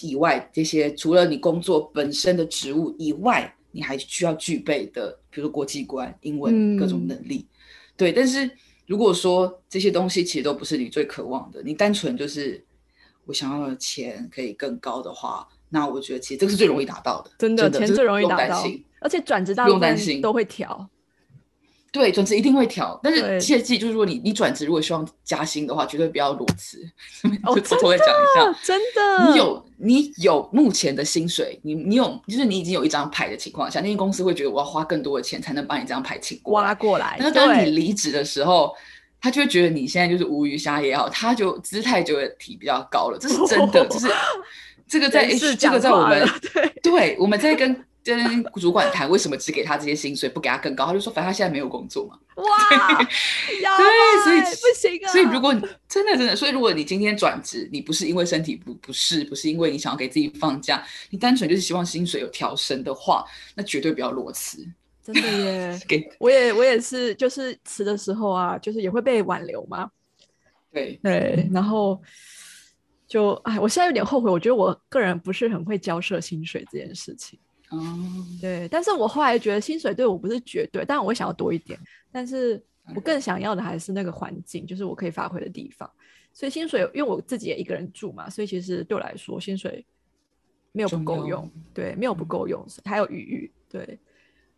[0.00, 7.46] 以外这些，除了你工作本身的职务以外，你还需要具备的，比如说国际观、英文各种嗯能力。
[7.96, 8.50] 对，但是
[8.86, 12.64] 如果说这些东西其实都不是你最渴望的，你单纯就是
[13.24, 18.64] 我想要的钱可以更高的话，那我觉得其实这个是最容易达到的，真的钱这个最容易达到
[19.00, 20.88] 而且转职大不部分都会调。
[21.90, 26.78] 对，转职一定会调，但是切记，就是如果你你转职如果希望加薪的话，绝对不要裸辞。
[27.44, 36.68] 哦就偷偷的讲一下，真的，你有你有目前的薪水，你你有就是你已经有一张牌的情况下，那些公司会觉得我要花更多的钱才能把你这张牌请过来。
[36.68, 38.74] 挖过来，那当你离职的时候，
[39.20, 44.08] 他就会觉得你现在就是无鱼虾也好，他就姿态就会提比较高了，这是真的，就是
[44.86, 45.26] 这个在
[45.58, 46.28] 这个在我们
[46.82, 47.84] 对我们在跟
[48.16, 52.18] 跟主管谈为什么只给他这些薪水，不给他更高，他就说反正他现在没有工作嘛。
[52.36, 52.44] 哇，
[53.62, 53.86] 要对
[54.24, 64.66] 所以不行啊，所以如果你真的真的，所以如果你今天转职，你不是因为身体不不适，不是因为你想要给自己放假，你单纯就是希望薪水有调升的话，那绝对不要裸辞。
[65.02, 69.90] 真的耶， 给我也我也是，就是辞的时候啊，就是也会被挽留嘛。
[70.70, 72.00] 对对，然后
[73.06, 77.38] 就哎，我现在有点后悔，我觉得我个人不是很会交涉薪水这件事情。
[77.70, 77.78] 哦，
[78.40, 81.78] 对，但是我后来觉得薪水对我不是绝对，但我想要多一点，
[82.10, 82.62] 但是
[82.94, 85.90] 我更想要的还是那个环境，就是我可以发挥的地方。
[86.32, 89.84] 所以薪水，因为我自己也一个人住嘛，所以其实对我来说薪水
[90.72, 93.52] 没有不够用，对，没有不够用，还有余裕。
[93.68, 93.98] 对，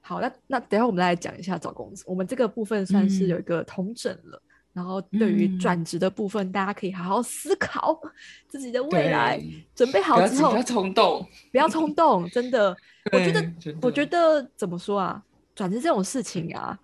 [0.01, 4.43] 好，那那等下我们来讲一下找工作，我们这个部分算是有一个同整了。
[4.73, 8.01] 然后对于转职的部分，大家可以好好思考
[8.47, 9.41] 自己的未来，
[9.75, 12.77] 准备好之后不要冲动，不要冲动，真的。
[13.13, 13.53] 我觉得，
[13.83, 15.23] 我觉得怎么说啊？
[15.55, 16.79] 转职这种事情啊，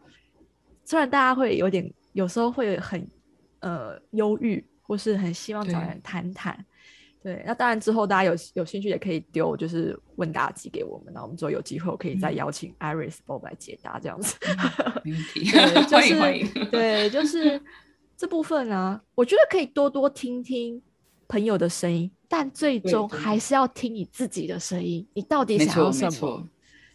[0.84, 3.06] 虽然大家会有点，有时候会很
[3.60, 6.64] 呃忧郁，或是很希望找人谈谈。
[7.26, 14.36] 对，那当然之后大家有有兴趣也可以丢，就是问答机给我们，那我们之后有机会我可以再邀请 Iris Bob 来解答这样子。
[15.02, 15.50] 没问题，
[15.90, 16.48] 欢迎欢迎。
[16.70, 17.60] 对，就是
[18.16, 20.80] 这部分啊，我觉得可以多多听听
[21.26, 22.08] 朋友的声音。
[22.28, 26.48] 但最终还是要听你自己的声音，你到底想要什么？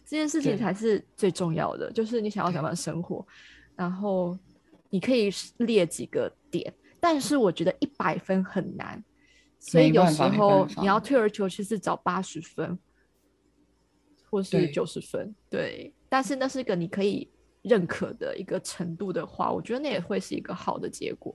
[0.06, 3.26] 这件事情才是最重要的，就是你想要什么样生活。
[3.76, 4.38] 然后
[4.88, 9.02] 你可以列几个点，但是我觉得一百分很难，
[9.64, 12.76] 所以有时候你要退而求其次找八十分，
[14.28, 15.32] 或是九十分。
[15.48, 17.30] 对，但是那是一个你可以
[17.62, 21.32] 认可的一个程度的话，我觉得那也会是一个好的结果。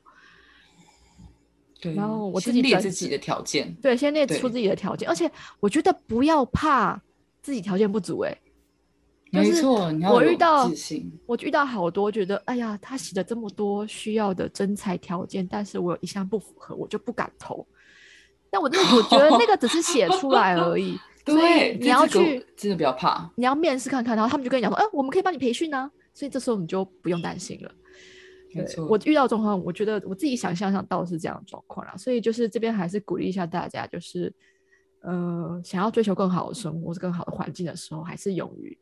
[1.79, 7.01] 对，然后我自己列自己的条件，对，先列出自己的条件，而且我觉得不要怕
[7.41, 8.37] 自己条件不足，哎，
[9.31, 10.69] 没错，我遇到
[11.25, 17.65] 我遇到好多觉得，哎呀，他写了这么多需要的真才条件，但是我有一项不符合，我就不敢投。
[18.49, 27.71] 但我那我觉得那个只是写出来而已， 对，你要去真的不要怕，你要面试看看，然后他们就跟你讲说，哎，我们可以帮你培训呢，所以这时候你就不用担心了。
[28.89, 34.33] 我遇到状况，我觉得我自己想象上倒是这样的状况啦，所以就是这边还是鼓励一下大家，就是，
[35.01, 38.75] 呃，想要追求更好的生活、是更好的环境的时候，还是勇于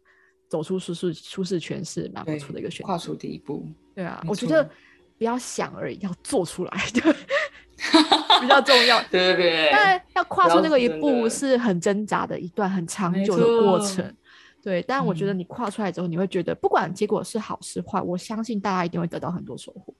[0.48, 2.86] 走出舒适舒适圈是蛮不错的一个选择。
[2.86, 4.64] 跨出第一步，对啊，我觉得
[5.18, 7.14] 不要想而已，要做出来， 对，
[8.42, 9.02] 比较重要。
[9.12, 9.70] 对对对。
[9.72, 14.16] 但要跨出那个一步是很挣扎的一段很长久的过程。
[14.64, 19.94] 对，但我觉得你跨出来之后，你会觉得不管结果是好是坏，我相信大家一定会得到很多收获。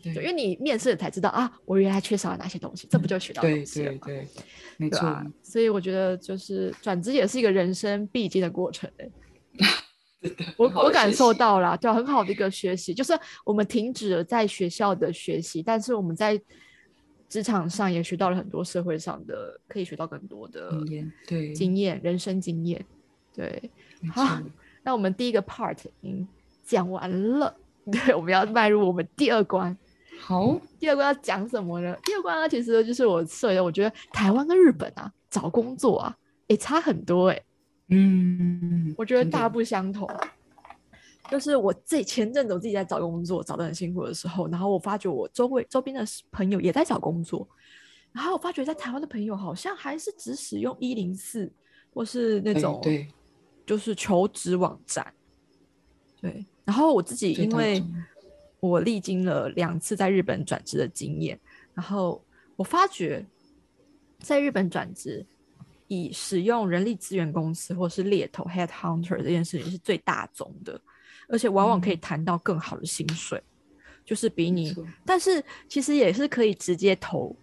[0.00, 3.98] 对，因为你面试才知道啊，我原来缺少了哪些东西，这不就学到东西了吗？
[4.04, 4.28] 对对对，
[4.76, 5.20] 没错。
[5.42, 9.10] 所以我觉得就是转职也是一个人生必经的过程 诶。
[10.56, 16.40] 我我感受到了，对，很好的一个学习，就是我们停止了在学校的学习，但是我们在
[17.28, 22.84] 职场上也学到了很多社会上的可以学到更多的经验，对，经验，人生经验。
[23.34, 23.70] 对，
[24.12, 24.40] 好，
[24.82, 26.26] 那我们第一个 part 已经
[26.64, 27.54] 讲完了，
[27.92, 29.76] 对，我们要迈入我们第二关。
[30.18, 31.94] 好，第二关要讲什么呢？
[32.04, 37.42] 第二关呢，其实就是我设的，我觉得台湾跟日本啊，找工作啊，也差很多哎。
[37.88, 40.08] 嗯，我觉得大不相同。
[41.30, 47.48] 就是我自己前阵子我自己在找工作，找的很辛苦的时候，然后我发觉我周围周边的朋友也在找工作，
[48.12, 51.52] 然后我发觉在台湾的朋友好像还是只使用一零四
[51.92, 53.08] 或是那种对。
[53.66, 55.12] 就是求职网站，
[56.20, 56.46] 对。
[56.64, 57.82] 然后我自己因为
[58.60, 61.36] 我历经了两次在日本转职的经验，
[61.74, 63.26] 然后我发觉
[64.20, 65.26] 在日本转职，
[65.88, 70.80] 以使用人力资源公司或是猎头 （head hunter） 这件事情是最大宗的，
[71.28, 73.42] 而且往往可以谈到更好的薪水，
[74.04, 74.74] 就是比你。
[75.04, 77.34] 但是其实也是可以直接投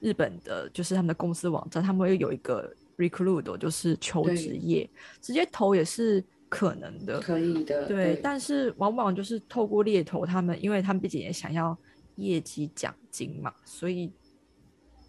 [0.00, 2.74] 日本的，就是他们的公司网站，他们会有一个。
[2.98, 4.90] recruit 就是求职业，
[5.22, 7.86] 直接投也是可能的，可以的。
[7.86, 11.78] 对，但是往往就是透过猎头，他们因为他们毕竟也想要
[12.16, 14.10] 业绩奖金嘛，所以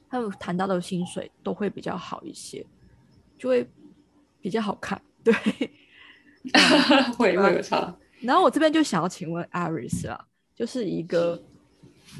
[0.08, 2.63] 他们谈到的薪水都会比较好一些，
[3.39, 3.68] 就会
[4.39, 5.02] 比较好看。
[5.24, 5.34] 对，
[7.18, 7.98] 会会有差。
[8.21, 11.41] 然后我这边就想要请问 Aris 啊，就是一个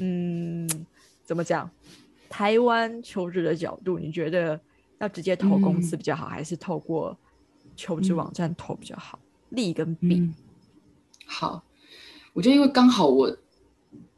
[0.00, 0.68] 嗯，
[1.24, 1.70] 怎么讲？
[2.28, 4.60] 台湾求职的角度，你觉得？
[5.00, 7.16] 要直接投公司比较好，还是透过
[7.74, 9.18] 求职网站投比较好？
[9.48, 10.30] 利跟弊。
[11.24, 11.64] 好，
[12.34, 13.34] 我觉得因为刚好我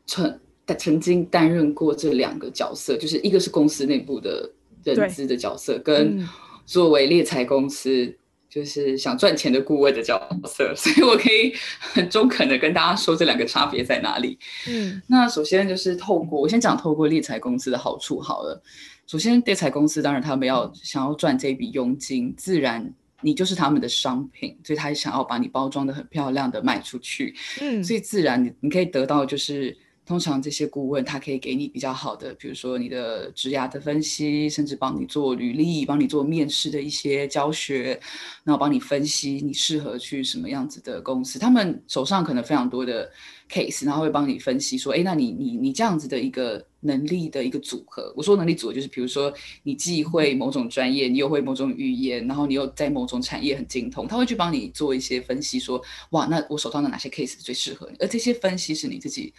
[0.07, 0.41] 曾
[0.76, 4.51] 曾经担任过这两个角色，就是一个是公司内部的
[4.83, 6.28] 人资的角色，跟
[6.66, 8.12] 作为猎才公司
[8.53, 14.39] 就是想赚钱的顾问的角色，所以我可以很中肯的跟大家说这两个差别在哪里。
[14.69, 18.63] 嗯，那首先就是透过我先讲透过猎财公司的好处好了。
[19.07, 22.93] 首先，猎财公司当然他们要想要赚这笔佣金，自然
[23.23, 27.35] 你就是他们的商品，所以他想要把你包装的很漂亮的卖出去。
[27.59, 29.75] 嗯，所以自然你你可以得到就是
[30.05, 37.99] 通常这些顾问他可以给你比较好的，比如说你的职涯的分析，甚至帮你做履历，帮你做面试的一些教学，
[38.43, 41.39] 然后帮你分析你适合去什么样子的公司。
[41.39, 43.11] 他们手上可能非常多的
[43.49, 48.13] case，然后会帮你分析说，哎，那你你你这样子的一个能力的一个组合。
[48.17, 49.33] 我说能力组合就是，比如说
[49.63, 55.81] 你既会某种专业，你又会某种语言，然后你又在某种产业很精通，他会去帮你做一些分析，说，
[56.11, 57.97] 哇，那我手上的哪些 case 最适合你？
[58.01, 59.33] 而这些分析是你自己。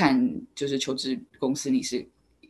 [0.00, 2.08] 看，就是求职公司你是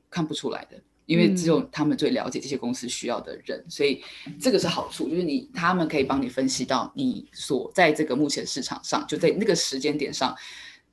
[0.08, 4.00] 看不出来的，因为只有他们最了解这些公司需要的人，所以
[4.40, 10.32] 这个是好处，就是你他们可以帮你分析到你所在这个目前市场上，就在那个时间点上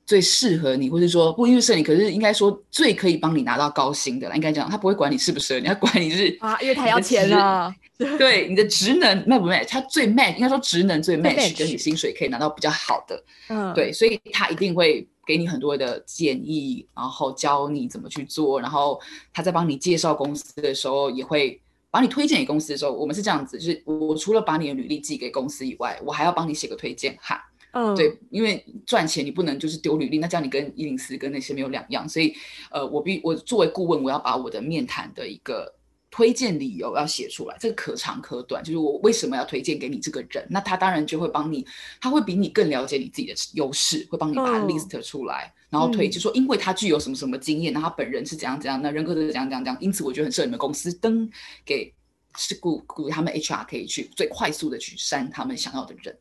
[0.04, 7.72] 最适合你，或者说不一定适合你，可是应该说最可以帮你拿到高薪的，应该讲他不会管你适不适合，你要管你是啊，因为他要钱啊，
[8.18, 15.06] 对你的职能 match 不 match，他最 match 应该说职能最 match，跟你薪水可以拿到比较好的，嗯，对，所以他一定会。
[15.28, 18.98] 给你很多的建议，然后教你怎么去做，然后
[19.30, 21.60] 他在帮你介绍公司的时候，也会
[21.90, 27.38] 把你推荐给公司的时候，我们是这样子，就是我除了把你的履历寄给公司以外，我还要帮你写个推荐函。
[27.72, 32.34] 嗯，对，因为赚钱你不能就是丢履历，那这样你跟一零四跟那些没有两样，所以
[32.70, 35.74] 呃，我必我作为顾问，我要把我的面谈的一个。
[36.10, 41.66] 推荐理由要写出来，这个可长可短，就是我为什么要推荐给你这个人，那他当然就会帮你，
[42.00, 51.28] 他会比你更了解你自己的优势，会帮你把 list 出来，然后推，就说因为他具有什么什么经验，那他本人是怎样怎样，那人格是怎样怎样怎样，因此我觉得很适合你们公司登
[51.64, 51.92] 给
[52.36, 56.16] 是雇雇他们 HR 可以去最快速的去删他们想要的人，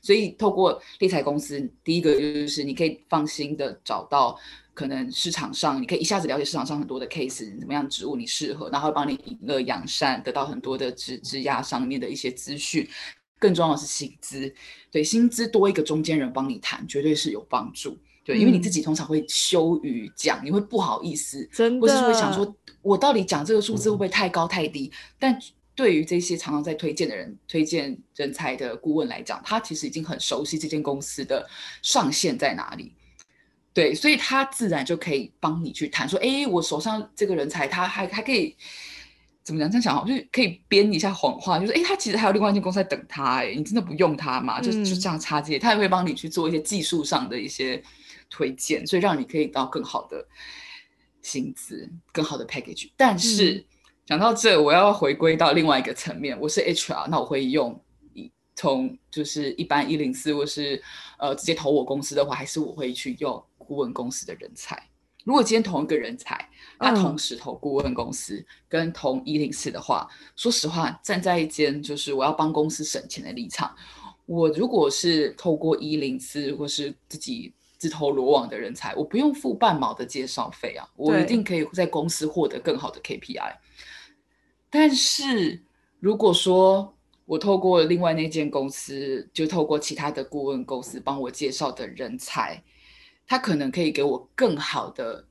[0.00, 4.38] 所以透过猎才公司，第一个就是你可以放心的找到。
[4.74, 12.86] 可能市场上，你可以一下子了解市场上很多的 case，怎么样职务你适合，然后帮你引恶扬善，得到很多的职职压上面的一些资讯。
[13.38, 14.52] 更重要的是薪资，
[14.90, 17.98] 对薪资多一个中间人帮你谈，绝对是有帮助。
[18.24, 24.90] 对，因为你自己通常会羞于讲，你会不好意思，真的，或是会想说，我到底讲这个数字会不会太高太低？
[25.18, 25.38] 但
[25.74, 31.46] 对于这些常常在推荐的人、推荐人才的顾问来讲，他其实已经很熟悉这间公司的
[31.82, 32.94] 上限在哪里。
[33.74, 38.56] 对，所以他自然就可以帮你去谈，说，哎，我手上这个人才，他还还可以
[39.42, 39.68] 怎么讲？
[39.68, 44.60] 这样想好，就是可以编一下谎话，就是，哎，他其实还有另外一间公司在等他，哎，你真的不用他嘛？
[44.60, 47.82] 就就这样插接，他也会帮你去做一些技术上的一些
[48.30, 50.24] 推荐，所以让你可以到更好的
[51.20, 52.90] 薪资、更好的 package。
[52.96, 53.66] 但是
[54.06, 57.80] 讲到这，我要回归到另外一个层面，我是 HR，那我会用。
[58.56, 60.80] 从就是一般一零四或是
[61.18, 64.90] 呃直接投我公司的话，还是我会去用顾问公司的人才。
[65.24, 66.48] 如果今天同一个人才，
[66.78, 70.06] 他同时投顾问公司跟同一零四的话，
[70.36, 73.74] 说实话，站在一间就是我要帮公司省钱的立场，
[74.26, 83.56] 我如果是透过一零四或是自己自投罗网的人才，我不用付半毛的介绍费啊，我一定可以在公司获得更好的 KPI。
[84.68, 85.62] 但是
[86.00, 86.94] 如果说，
[87.24, 92.62] 我透过另外那间公司，就透过其他的顾问公司帮我介绍的人才，
[93.26, 95.26] 他可能可以给我更好的、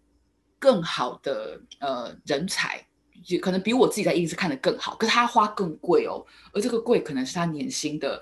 [0.59, 2.85] 更好的呃人才，
[3.27, 8.21] 也可能比我自己在一直看的更好，可是他花更贵哦，而这个贵可能是他年薪的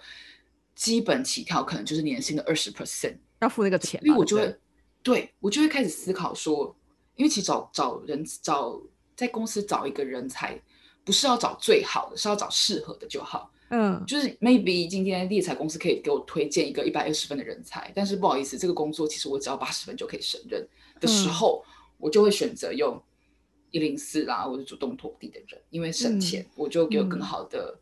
[0.75, 4.55] 基本起跳，可能就是年薪的二十 percent 要付那个钱，因为我就会
[5.01, 6.75] 对我就会开始思考说，
[7.15, 8.79] 因为其实找找人找
[9.15, 10.61] 在公司找一个人才，
[11.03, 13.51] 不是要找最好的，是要找适合的就好。
[13.71, 20.67] 嗯，就是 maybe 今天猎才公司可以给我推荐一个一百二十分的人才，但是不好意思，这个工作其实我只要八十分就可以胜任
[20.99, 21.63] 的时候，
[21.97, 23.01] 我就会选择用
[23.71, 27.79] 一零四啦，或者主动拖地的人，因为省钱，我就给我更好的、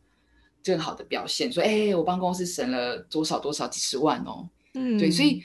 [0.64, 5.44] 更好的表现，说哎，我帮公司省了多少多少几十万哦，嗯，对，所以。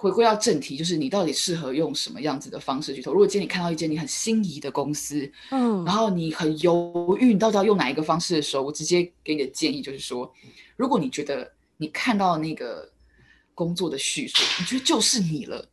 [0.00, 3.12] 回归到正题，就是你到底适合用什么样子的方式去投？
[3.12, 10.32] 如果今天你看到一间你很心仪的公司，嗯，然后你很犹豫，你到底要用哪一个方式的时候，我直接给你的建议就是说，
[10.76, 12.88] 如果你觉得你看到那个
[13.56, 15.68] 工作的叙述，你觉得就是你了，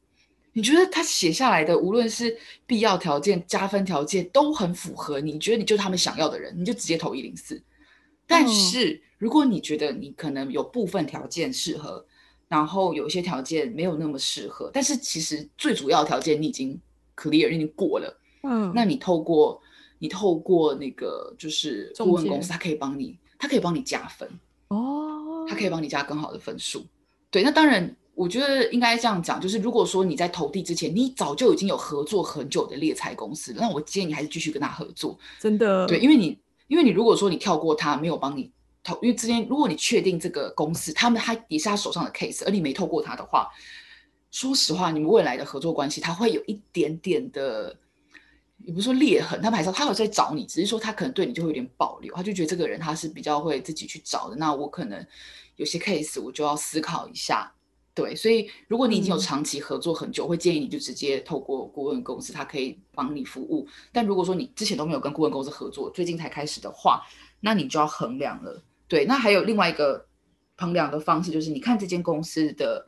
[0.53, 7.61] 你觉得他写下来的无论是必要条件、加分条件都很符合，你觉得你就是他们想要的人，你就直接投一零四。
[8.25, 12.03] 但是如果你觉得你可能有部分条件适合，
[12.47, 16.79] 然后有一些条件没有那么适合，但是其实最主要条件你已经
[17.15, 18.21] clear，已经过了。
[18.43, 19.59] 嗯，那你透过
[19.97, 24.29] 你透过那个就是顾问公司，他可以帮你，他可以帮你加分
[24.67, 26.85] 哦，他可以帮你加更好的分数。
[27.31, 35.17] 对，那当然，我觉得应该这样讲，就是如果说你在投递之前，你早就已经有合作很久的猎才公司，那我建议你还是继续跟他合作。
[35.39, 36.37] 真的，对，因为你
[36.67, 38.51] 因为你如果说你跳过他，没有帮你。
[39.01, 43.49] 因为之间，如果你确定这个公司他们他也是他手上的 case，而你没透过他的话，
[44.31, 47.75] 说实话，你们未来的合作关系，他会有一点点的，
[48.63, 54.35] 也不是说裂痕，他们还是他有在找你，只是说他可能对你就会有点保留，他就觉得这个人他是比较会自己去找的。
[54.35, 55.03] 那我可能
[55.55, 57.51] 有些 case 我就要思考一下。
[57.93, 63.65] 对，所以如果你已经有长期合作很久，会建议你就直接透过顾问公司，他可以帮你服务。
[63.93, 67.01] 但如果说你之前都没有跟顾问公司合作，最近才开始的话，
[67.39, 68.61] 那你就要衡量了。
[68.87, 70.07] 对，那还有另外一个
[70.55, 72.85] 衡量的方式，就是你看这间公司的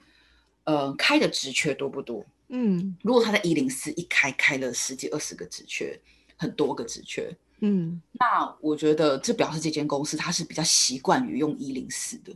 [0.63, 2.25] 呃开的职缺多不多。
[2.49, 5.99] 嗯，如果他在一零四一开开了十几二十个职缺，
[6.37, 12.33] 很多个职缺，嗯，那我觉得这表示这间公司它是比较习惯于用一零四的。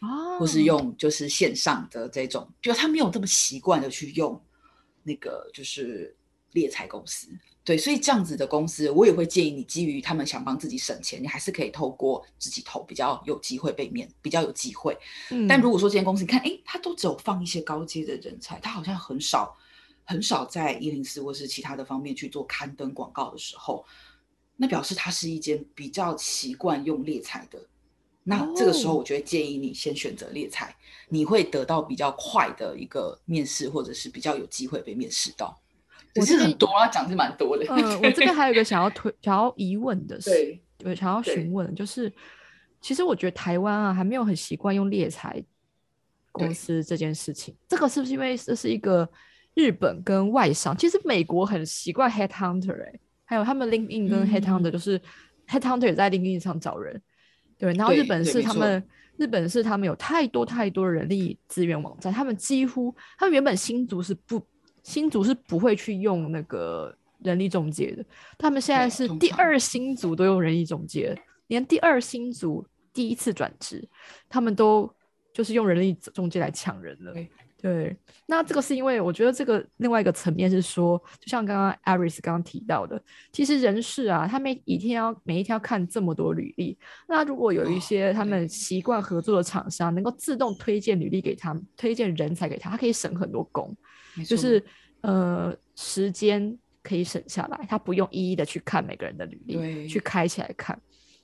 [0.00, 4.38] 哦，或是用就是线上的这种，就他没有这么习惯的去用
[5.02, 6.14] 那个就是
[6.52, 7.28] 猎财公司，
[7.66, 14.96] 对，所以这样子的公司，我也会建议你，基于他们想帮自己省钱，你还是可以透过自己投，比较有机会被面，比较有机会。
[15.30, 19.52] 嗯但如果说这间公司，你看，哎，他都只有放一些高阶的人才，他好像很少
[20.04, 23.84] 很少在一零四或是其他的方面去做刊登广告的时候，
[24.54, 27.58] 那表示它是一间比较习惯用猎才的。
[28.22, 30.72] 那这个时候，哦我就会建议你先选择猎才，
[31.08, 35.60] 你会得到比较快的一个面试，或者是比较有机会被面试到。
[36.20, 37.64] 我这边很多啊，讲是蛮多的。
[37.68, 42.12] 嗯，我这边还有一个 想要推、想要疑问的是，对对，想要询问的就是，
[42.80, 45.42] 其实我觉得台湾啊还没有很习惯用猎才
[46.32, 47.54] 公司这件事情。
[47.68, 49.08] 这个是不是因为这是一个
[49.54, 50.76] 日本跟外商？
[50.76, 52.92] 其实美国很习惯 headhunter 哎、
[53.24, 55.00] 还有他们 LinkedIn 跟 headhunter 嗯就是
[55.48, 57.00] headhunter 也在 LinkedIn 上找人，
[57.58, 58.82] 对，然后日本是他们。
[59.18, 64.38] 日本是他们有太多太多人力资源网站，他们几乎他们原本新竹是不
[64.86, 68.04] 新竹是不会去用那个人力中介的，
[68.38, 73.86] 他们现在是第二新组都用人力中介，连第二新组第一次转职，
[74.28, 74.88] 他们都
[75.32, 77.12] 就是用人力中介来抢人了。
[77.12, 77.28] 对。
[77.58, 86.78] 对，那这个是因为我觉得这个另外一个层面是说，就像刚刚 Aris 刚刚提到的，其实人事啊，他每一天要每一天要看这么多履历，
[87.08, 88.30] 那如果有一哦些他对。
[88.30, 93.74] 们习惯合作的厂商，能够自动推荐履历给他们，推荐人才给他，他可以省很多工。
[94.24, 94.64] 就是
[95.00, 100.80] 呃时间可以省下来，他不用一一的去看每个人的履历，对去开起来看。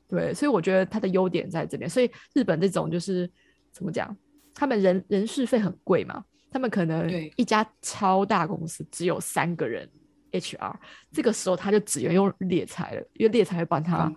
[0.09, 1.89] 对，所以我觉得它的优点在这边。
[1.89, 3.31] 所以日本这种就是
[3.71, 4.15] 怎么讲，
[4.55, 9.89] 他们人人事费很贵嘛，他们可能对一家超大公司只有三个人
[10.33, 10.75] HR，
[11.13, 14.13] 这个时候他就只能用猎才了，因为猎才会帮他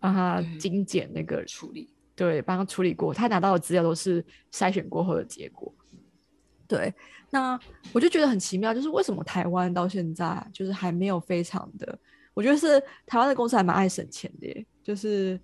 [0.00, 1.92] 帮他精简那个处理。
[2.16, 5.72] 对，帮他处理过，他拿到的资料都是筛选过后的结果。
[6.68, 6.94] 对，
[7.30, 7.58] 那
[7.92, 11.98] 我就觉得很奇妙，就是为什么台湾到现在就是还没有非常的，
[12.34, 15.40] 我觉得是台湾的公司还蛮爱省钱的耶，就是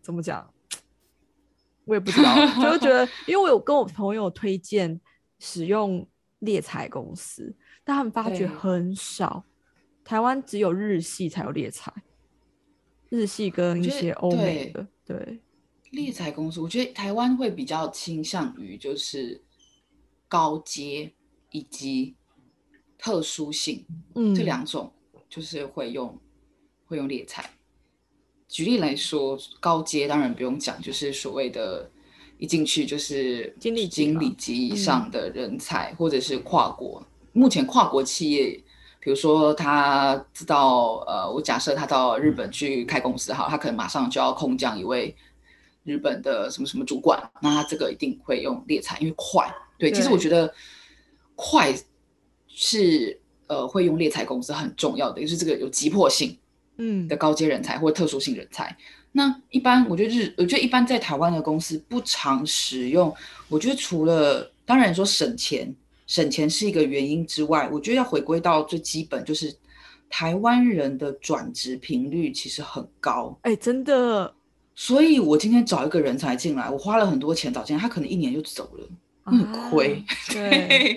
[0.00, 0.48] 怎么讲，
[1.84, 5.00] 我也不知道，就是觉得， 因为我有跟我朋友推荐
[5.40, 9.44] 使用猎财公司，但他们发觉很少，
[10.04, 11.92] 台湾只有日系才有猎财，
[13.08, 15.40] 日系跟一些欧美的，对，
[15.90, 19.42] 猎财公司，我觉得台湾会比较倾向于就是
[20.28, 21.12] 高阶
[21.50, 22.14] 以及
[22.98, 24.92] 特殊性、嗯，这两种，
[25.28, 26.18] 就是会用
[26.86, 27.48] 会用猎才。
[28.46, 31.90] 举例来说，高阶当然不用讲，就是所谓的
[32.38, 37.02] 一进去就是经理级嘛经理级以嗯上的人才，或者是跨国。
[37.32, 38.52] 目前跨国企业，
[39.00, 45.14] 比如说他知道，呃，我假设他到日本去开公司，好，他可能马上就要空降一位
[45.88, 49.52] 日本的什么什么主管，那他这个一定会用猎才，因为快。
[49.78, 50.52] 对，其实我觉得
[51.34, 51.74] 快
[52.46, 56.36] 是呃会用猎才公司很重要的，就是这个有急迫性
[56.76, 58.76] 嗯的高阶人才或特殊性人才。
[59.12, 63.12] 那一般我觉得日，我觉得一般在台湾的公司不常使用。
[63.48, 65.74] 我觉得除了当然说省钱，
[66.06, 69.54] 省钱是一个原因之外，我觉得要回归到最基本，就是
[70.10, 73.38] 台湾人的转职频率其实很高。
[73.42, 74.34] 哎、真的
[74.80, 78.88] 所以我今天找一个人才进来，我花了很多钱找进来，他可能一年就走了，
[79.24, 80.00] 那很亏。
[80.06, 80.96] 啊对，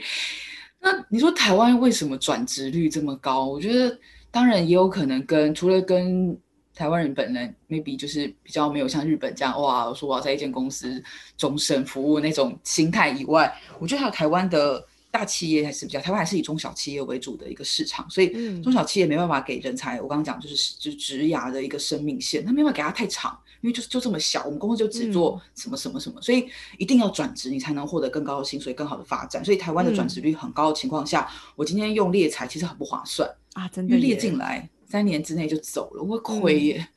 [0.79, 3.47] 那你说台湾为什么转职率这么高？
[3.47, 3.97] 我觉得
[4.29, 6.37] 当然也有可能跟除了跟
[6.75, 11.03] 台湾人本人 maybe 就是比较没有像日本这样哇，我说我要在一间公司
[11.35, 26.47] 终身服务那种心态以外，我觉得还有台湾的大企业还是比较，台湾还是以中小企业为主的一个市场，所以嗯中小企业没办法给人才，我刚刚讲就是就是职涯的一个生命线，他没办法给他太长，因为就是就这么小，我们公司就只做什么什么什么，所以
[26.77, 29.43] 一定要转职，你才能获得更高的薪水、更好的发展。
[29.43, 36.87] 所以台湾的转职率很高的情况下，我今天用猎才其实很不划算，啊，真的因为猎进来三年之内就走了，我会亏耶，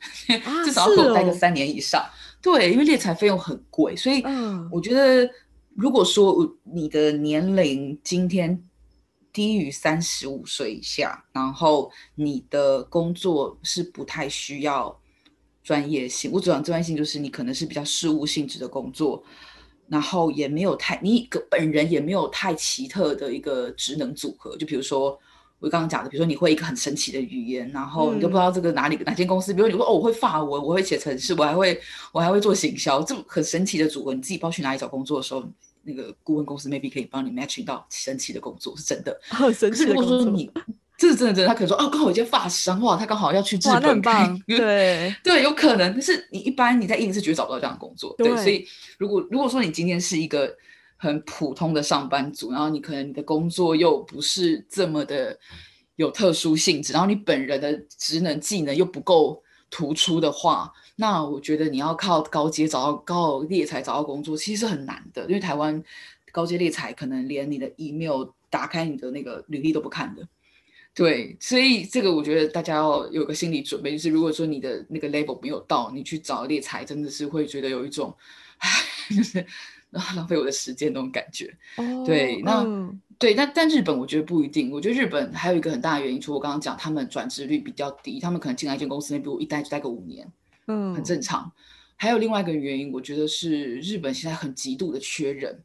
[0.44, 2.04] 啊 至少要给我待个三年以上。
[2.42, 4.68] 对，因为猎才费用很贵，所以嗯。
[4.70, 5.28] 我觉得
[5.74, 8.62] 如果说你的年龄今天
[9.32, 14.96] 低于三十五岁以下，然后你的工作是不太需要
[15.64, 19.20] 专业性，我主讲专业性就是你可能是比较事务性质的工作，
[19.88, 25.18] 然后也没有太你个本人也没有太奇特的一个职能组合，就比如说。
[25.60, 31.80] 我刚刚讲的，比如说你会一个很神奇的语言，然后你都不知道这个哪里哪间公司，比如你说哦，我会法文，我会写程式，我还会
[32.12, 35.42] 我还会做行销，这么很神奇的组合，你自己不知道去哪里找工作的时候，
[35.82, 39.18] 那个顾问公司 maybe 可以帮你 matching 到神奇的工作，是真的。
[39.28, 40.18] 很神奇的工作。
[40.18, 40.50] 如果说你
[40.96, 44.00] 这是真的真的，他可能说哦，刚好有一间发商，哇，他刚好要去日本，
[44.46, 45.92] 对 对，有可能。
[45.92, 48.34] 但是你一般你在印尼是绝对找不到这样的工作，对。
[48.36, 48.66] 所以
[48.98, 50.54] 如果如果说你今天是一个
[50.96, 55.38] 很普通的上班族，然后你可能你的工作又不是这么的。
[55.96, 59.40] 有特殊性质，然后你本人的职能技能又不够
[59.70, 65.22] 突出的话，那我觉得你要靠高阶找到高猎才找到工作，其实是很难的。
[65.26, 65.80] 因为台湾
[66.32, 70.26] 高阶猎才可能连你的 email 打开你的那个履历都不看的。
[70.94, 78.14] 对，所以这个我觉得大家要有个心理准备，就是如果说你的那个 level 没有到，你去找猎才真的是会觉得有一种，
[78.58, 78.70] 唉，
[79.14, 79.44] 就是
[79.90, 81.54] 浪费我的时间那种感觉。
[82.06, 82.64] 对，那。
[83.16, 84.72] 对，但但日本我觉得不一定。
[84.72, 90.30] 我觉得日本还有一个很大的原因，除我刚刚讲，他们转职率比较低，他们可能进来一间公司，比如一待就待个五年，
[90.66, 91.50] 嗯，很正常。
[91.94, 95.56] 还有另外一个原因，我觉得是日本现在很极度的缺人，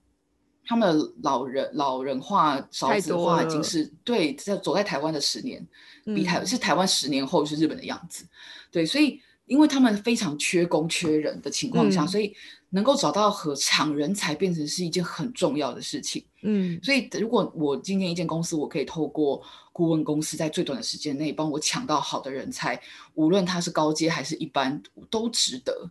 [0.69, 5.67] 他们的老人老人化、少子化已经是对在走在台湾的十年，
[6.05, 8.23] 比台是台湾十年后是日本的样子。
[8.71, 12.33] 对，所以因为他们非常缺工缺人的情况下，所以。
[12.71, 19.41] 能够找到和抢人才变成是一件很重要的事情，嗯，所以如果我今天一间公司，我可以透过
[19.73, 22.79] 顾问公司在最短的时间内帮我抢到好的人才，
[23.15, 25.89] 无论他是高阶还是一般，都值得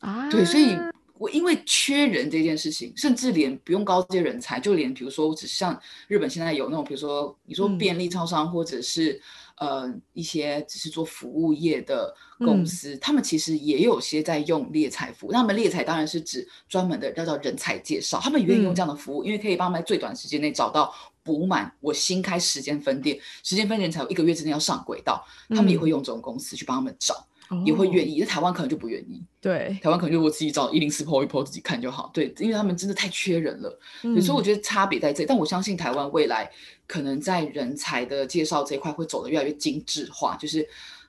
[0.00, 0.28] 啊。
[0.28, 0.76] 对，所以
[1.18, 9.20] 我因为缺人这件事情，甚至连不用高阶人才，就连比如说，只是像日本现在有那种，比如说你说便利超商或者是。
[9.60, 15.32] 呃，一些只是做服务业的公司，他们其实也有些在用猎才服务。
[15.32, 20.94] 那么猎才当然是指专门的叫做人才介绍，他们愿意用这样的服务，因为可以帮他们在最短时间内找到
[21.24, 27.26] 补满我新开时间分店，时间分店才有一个月之内要上轨道，他们也会用这种公司去帮他们找。
[27.64, 29.22] 也会愿意，在台湾可能就不愿意。
[29.40, 32.10] 对，台湾可能就我自己找一零四 PO 一 PO 自己看就好。
[32.12, 33.78] 对，因为他们真的太缺人了。
[34.02, 36.50] 有时候我觉得差别在这，但我相信台湾未来
[36.86, 40.36] 可能在人才的介绍这一块会走得越来越精致化。
[40.36, 40.62] 就是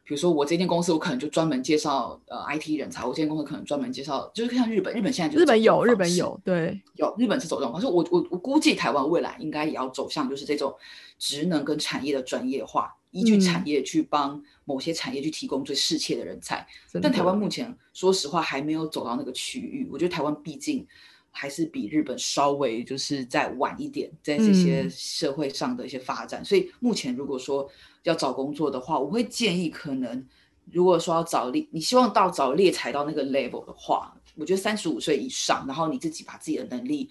[0.04, 7.88] 比如说我这间公司，我可能就专门介绍呃 IT 人才；我这间公司可能专门介绍，就是像日本，日本现在就日本有，日本有，对，有日本是走这种方式。
[7.88, 10.74] 我我我估计台湾未来应该也要走向就是这种
[11.18, 12.96] 职能跟产业的专业化。
[13.12, 16.66] 依据产业去帮某些产业去提供最适切的人才，
[17.01, 19.88] 但台湾目前说实话还没有走到那个区域。
[19.91, 20.86] 我觉得台湾毕竟
[21.32, 26.45] 还是比日本稍微就是再晚一点，在这些社会上的一些发展。
[26.45, 27.68] 所以目前如果说
[28.03, 30.24] 要找工作的话，我会建议可能
[30.72, 37.10] 如果说要找猎，你希望到找猎才到那个 level 的话，我觉得三十五岁以上，然后你自己把自己的能力，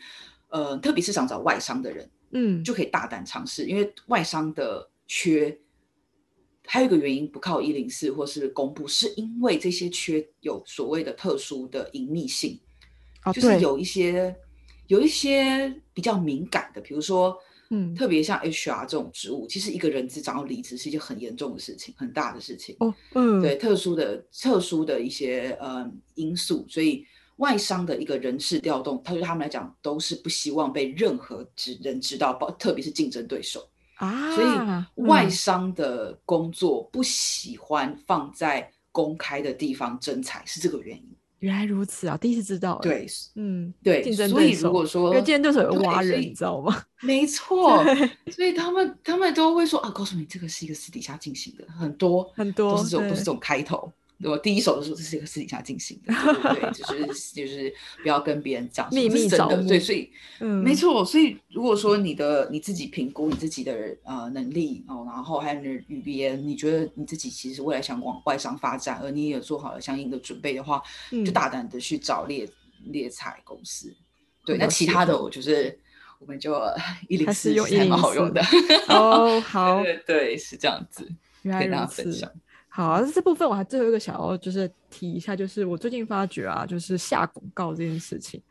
[0.49, 5.59] 呃，特别是想找外商的人，嗯，就可以大胆尝试，因为外商的缺。
[6.71, 12.61] 还有一个原因不靠一零四或是公布，是因为这些缺有所谓的特殊的隐秘性，
[13.33, 14.37] 就是有一些
[14.87, 17.35] 有一些比较敏感的，比如说，
[17.71, 22.77] 嗯，特别像 HR 这种职务，其实一个人资长要离职是一件很严重的事情，很大的事情。
[22.81, 27.03] 哦，嗯，对，特殊的特殊的一些呃因素，所以
[27.37, 33.67] 外商的一个人事调动，他对他们来讲都是不希望被任何知人知道，包特别是竞争对手。
[33.99, 41.05] 啊，所以外商的工作不喜欢放在公开的地方征才，是这个原因。
[41.41, 42.81] 原来如此啊，第一次知道。
[42.83, 44.13] 对，嗯，对。
[44.13, 46.83] 所以如果说，因为竞争对手有挖人，你知道吗？
[47.03, 47.85] 没错。
[48.33, 53.93] 所以他们他们都会说啊，告诉你这个是一个私底下进行的，很多很多都是这种都是这种开头。
[54.25, 56.13] 我第一手的时候，这是一个私底下进行的，
[56.55, 60.11] 对，就是就是不要跟别人讲，秘密真的，对，所以，
[60.41, 70.83] 嗯，没错，所以如果说你的你自己评估你自己的呃能力哦，然后还有你的语言，你觉得你自己其实未来想往外商发展，而你也有做好了相应的准备的话，
[71.25, 72.49] 就大胆的去找猎
[72.87, 73.95] 猎才公司。
[74.45, 75.79] 对，那其他的我就是
[76.19, 76.61] 我们就
[77.09, 78.43] 一零四还蛮好用的。
[78.89, 81.07] 哦，好， 对，是这样子，
[81.45, 82.11] 跟大家分
[82.79, 82.87] 享。
[82.87, 88.43] 好，这部分我还最后一个想要就是提一下，就是我最近发觉啊，就是下广告这件事情，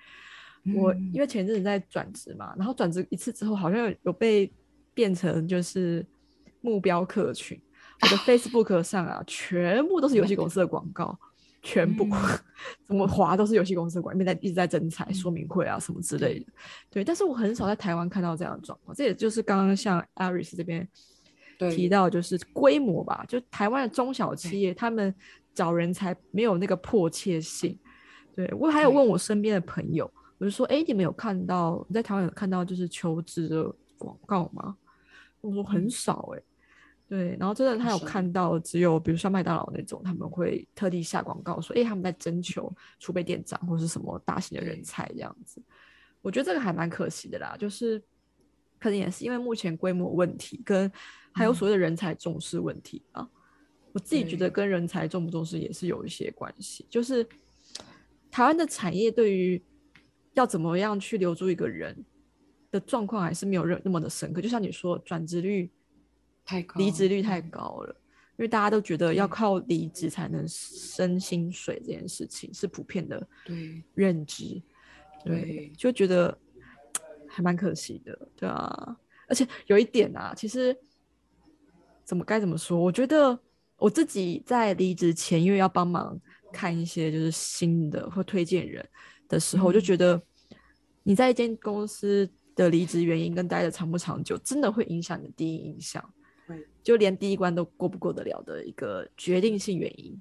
[0.76, 4.52] 我因为前阵子在转职嘛，然后转职一次之后，好像有被
[4.94, 6.06] 变成就是
[6.60, 7.60] 目标客群，
[8.02, 11.18] 我的 Facebook 上啊，全部都是游戏公司的广告，
[11.62, 12.40] 全部嗯
[12.86, 16.46] 怎么划都是游戏公司管，因为在一直在征才说明会啊什么之类的。
[16.90, 20.90] 对，但是我很少在台湾看到这样的状况，这也就是刚刚像 Aris 这边对
[21.58, 25.14] 提到，就是规模吧，就台湾的中小企业，他们
[25.54, 27.78] 找人才没有那个迫切性。
[28.36, 34.78] 对我还有问我身边的朋友，我就说，哎，你们有看到你在台湾有看到就是求职的广告吗？
[35.42, 36.42] 我说很少哎、
[37.08, 45.62] 对，然后真的他有看到，只有比如像麦当劳那种，他们会特地下广告说，哎，他们在征求储备店长或是什么大型的人才这样子。
[46.22, 48.04] 我觉得这个还蛮可惜的啦，就是
[48.80, 50.92] 可能也是因为目前规模问题，跟
[51.32, 51.56] 还有嗯。
[51.56, 53.28] 所谓的人才重视问题啊。
[53.94, 57.28] 我自己觉得跟人才重不重视也是有一些关系，就是
[58.30, 59.60] 台湾的产业对于
[60.34, 62.06] 要怎么样去留住一个人
[62.70, 64.40] 的状况还是没有任那么的深刻。
[64.40, 65.72] 就像你说，转职率、
[66.46, 67.50] 太高，离职率太嗯。
[67.50, 67.96] 高了，
[68.38, 73.82] 因为大家都觉得要靠离职才能升薪水这件事情是普遍的对。
[73.96, 74.62] 认知，
[75.26, 75.72] 对，对。
[75.76, 76.38] 就觉得
[77.38, 78.98] 还蛮可惜的，对啊。
[79.28, 80.76] 而且有一点啊，其实
[82.04, 82.80] 怎么该怎么说？
[82.80, 83.40] 我觉得
[83.76, 86.20] 我自己在离职前，因为要帮忙
[86.52, 88.84] 看一些就是新的或推荐人
[89.28, 90.20] 的时候，我就嗯觉得
[91.04, 96.04] 你在一间公司的离职原因跟待的长不长久，真的会影响你的第一印象。
[96.48, 100.20] 会就连第一关都过不过得了的一个决定性原因。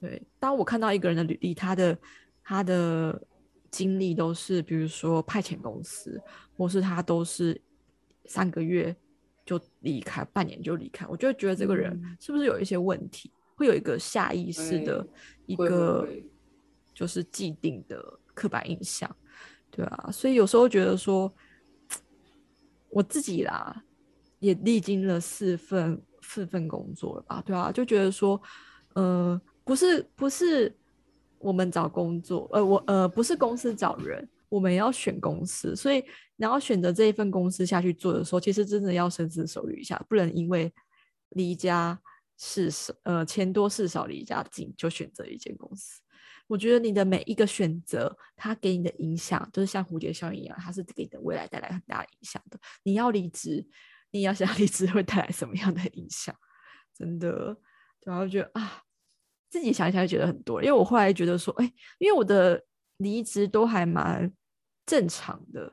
[0.00, 1.96] 对，当我看到一个人的履历，他的
[2.42, 3.22] 他的
[3.70, 6.20] 经历都是，比如说派遣公司，
[6.56, 7.60] 或是他都是
[8.26, 8.94] 三个月
[9.44, 12.16] 就离开，半年就离开，我就会觉得这个人嗯。
[12.20, 15.06] 是不是有一些问题，会有一个下意识的
[15.46, 16.08] 一个
[16.94, 19.14] 就是既定的刻板印象，
[19.70, 21.32] 对啊，所以有时候觉得说，
[22.90, 23.84] 我自己啦，
[24.38, 28.40] 也历经了四份四份工作了吧，对啊，就觉得说，
[28.94, 30.76] 呃，不是不是
[31.40, 36.04] 我们找工作，呃，我呃不是公司找人，我们要选公司，所以
[36.36, 40.72] 你要选择这一份公司下去做的时候，其实真的要深思熟虑一下，不能因为
[41.30, 41.98] 离家
[42.36, 46.00] 事少，呃钱多事少离家近就选择一间公司。
[46.46, 52.58] 我觉得你的每一个选择，它给你的影响，就是像蝴蝶效应一样，它是给你的未来带来很大的影响的。
[52.82, 53.66] 你要离职，
[54.10, 56.34] 你要想离职会带来什么样的影响？
[56.92, 57.56] 真的，
[58.04, 58.82] 然后觉得啊，
[59.50, 60.62] 自己想想就觉得很多。
[60.62, 62.62] 因为我后来觉得说，哎，因为我的
[62.96, 64.32] 离职都还蛮
[64.86, 65.70] 正常的，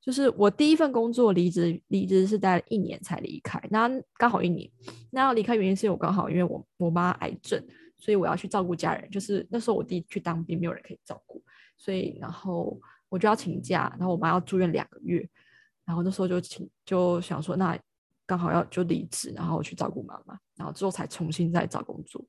[0.00, 4.68] 就是我第一份工作离职，离职是待了一年才离开，那刚好一年。
[5.10, 7.64] 那要离开原因是我刚好因为我我妈癌症。
[7.96, 11.42] 所以我要去照顾家人，就是那时候我弟去当兵，没有人可以照顾，
[11.78, 12.78] 所以然后
[13.08, 15.26] 我就要请假，然后我妈要住院两个月，
[15.86, 17.78] 然后那时候就请就想说，那
[18.26, 22.22] 刚好要就离职，然后去照顾妈妈，然后之后才重新再找工作。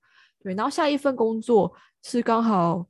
[0.45, 2.87] 对，然后下一份工作是刚好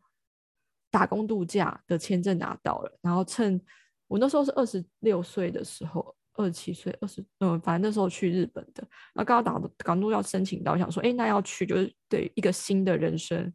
[0.91, 3.59] 打工度假的签证拿到了，然后趁
[4.07, 6.15] 我那时候是二十六岁的时候。
[6.37, 13.53] 二十七岁，二十嗯，反正那时候去日本的，那刚好打港都要申请到，想说，哎，那要去就是对一个新的人生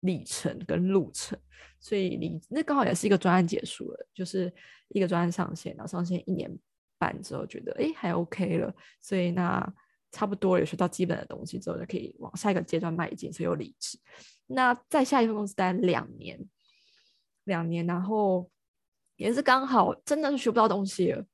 [0.00, 1.38] 里程跟路程，
[1.78, 4.50] 所以离那刚好也是一个专案结束了，就是
[4.88, 6.50] 一个专案上线，然后上线一年
[6.98, 9.70] 半之后，觉得哎还 OK 了，所以那
[10.10, 13.98] 差不多有学到基本的东西之后，就可以往下一个阶段迈进，所以又离职。
[14.46, 16.38] 那在下一份公司待两年，
[17.44, 18.50] 两年，然后
[19.16, 21.24] 也是刚好真的是学不到东西了。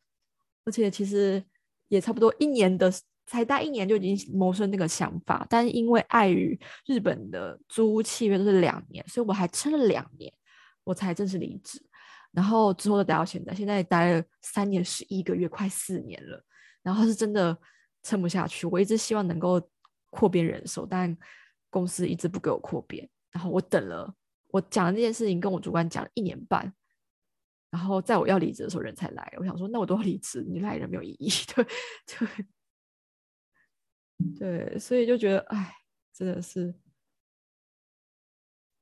[0.64, 1.44] 而且其实
[1.88, 2.90] 也差不多一年的，
[3.26, 10.32] 才待一年就已经萌生那个想法，但是因为碍于日本的租屋契约都是两年，所以我还撑了两年，
[10.84, 11.80] 我才正式离职。
[12.32, 16.44] 然后之后就待到现在，现在待了三年十一个月，快四年了。
[16.82, 17.56] 然后是真的
[18.04, 19.60] 撑不下去，我一直希望能够
[20.10, 21.16] 扩编人手，但
[21.70, 23.08] 公司一直不给我扩编。
[23.32, 24.14] 然后我等了，
[24.52, 26.72] 我讲了这件事情跟我主管讲了一年半。
[27.70, 29.34] 然后在我要离职的时候，人才来。
[29.38, 31.28] 我想说，那我都要离职，你来人没有意义。
[31.52, 31.66] 对，
[34.38, 35.74] 对，对，所以就觉得，哎，
[36.12, 36.72] 真的是。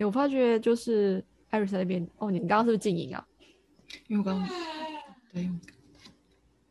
[0.00, 3.26] 我发觉就是艾瑞斯那边，哦，你刚刚是不是静音啊？
[4.08, 4.48] 因为我刚刚
[5.32, 5.48] 对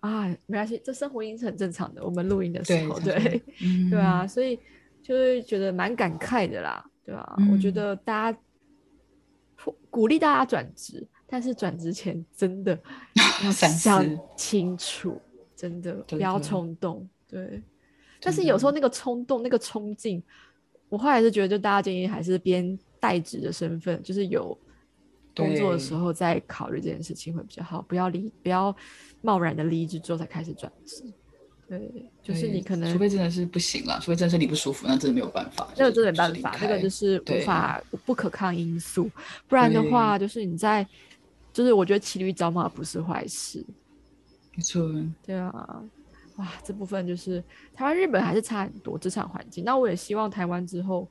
[0.02, 2.04] 啊，没关系，这生活音是很正常的。
[2.04, 4.60] 我们录音的时候，对对， 嗯对啊，所以
[5.02, 8.40] 就会觉得蛮感慨的啦，对吧、我觉嗯得大家
[9.90, 11.08] 鼓励大家转职。
[11.34, 12.78] 但是转职前真的
[13.46, 15.18] 要反想清楚，
[15.56, 17.08] 真的不要冲动。
[17.26, 17.64] 对，
[18.20, 20.22] 但是有时候那个冲动、那个冲劲，
[20.90, 24.58] 我后来是觉得，就大家建议还是边代职的身份，就是有
[25.36, 28.76] 工作的时候再考虑这件事情会比较好，不要离不要
[29.22, 31.04] 贸然的离职之后才开始转职。
[31.68, 35.70] 对，就是你可能除非真的是不行了，除非真的身体不舒服，那真的没有办法。
[35.78, 39.10] 那个真的没办法，那个就是无法不可抗因素，
[39.48, 40.86] 不然的话，就是你在，
[41.54, 43.66] 就是我觉得骑驴找马不是坏事，
[44.54, 44.86] 没错，
[45.26, 45.82] 对啊，
[46.36, 47.42] 哇，这部分就是
[47.74, 49.64] 台湾、日本还是差很多职场环境。
[49.64, 51.08] 那我也希望台湾之后，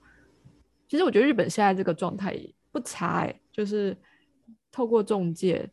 [0.91, 2.39] 其实我觉得日本现在这个状态
[2.71, 3.97] 不差哎、就是
[4.73, 5.69] 透过中介，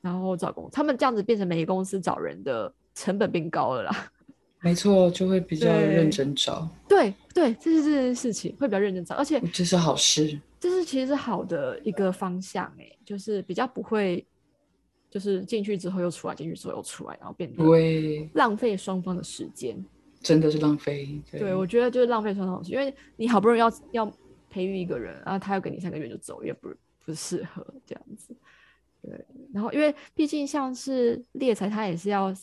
[0.00, 4.12] 然后找工，他们这样子变成每个公司找人的成本变高了啦。
[4.62, 10.40] 没错，就会比较认真找，对对，这是这件事情会比较认真找，而且这是好事。
[10.58, 14.26] 这是其实是好的一个方向哎、就是比较不会，
[15.08, 19.84] 就是进去之后又出来，进去之后又出来，然后变得会浪费双方的时间。
[20.20, 21.20] 真的是浪费。
[21.30, 24.12] 对，我觉得就是浪费双方的时间，因为你好不容易要要
[24.50, 26.74] 培育一个人，然后他要给你三个月就走，也不
[27.06, 28.36] 不适合这样子。
[29.00, 32.34] 对，然后因为毕竟像是猎才，他也是要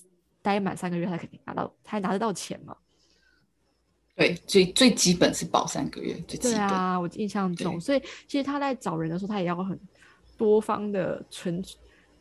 [0.42, 2.76] 待满三个月才肯定拿到，才拿得到钱嘛。
[4.16, 6.54] 对最最基本是保三个月，最基本。
[6.54, 9.78] 对啊，我印象中，所以其实他在找人的时候，他也要很
[10.38, 11.62] 多方的纯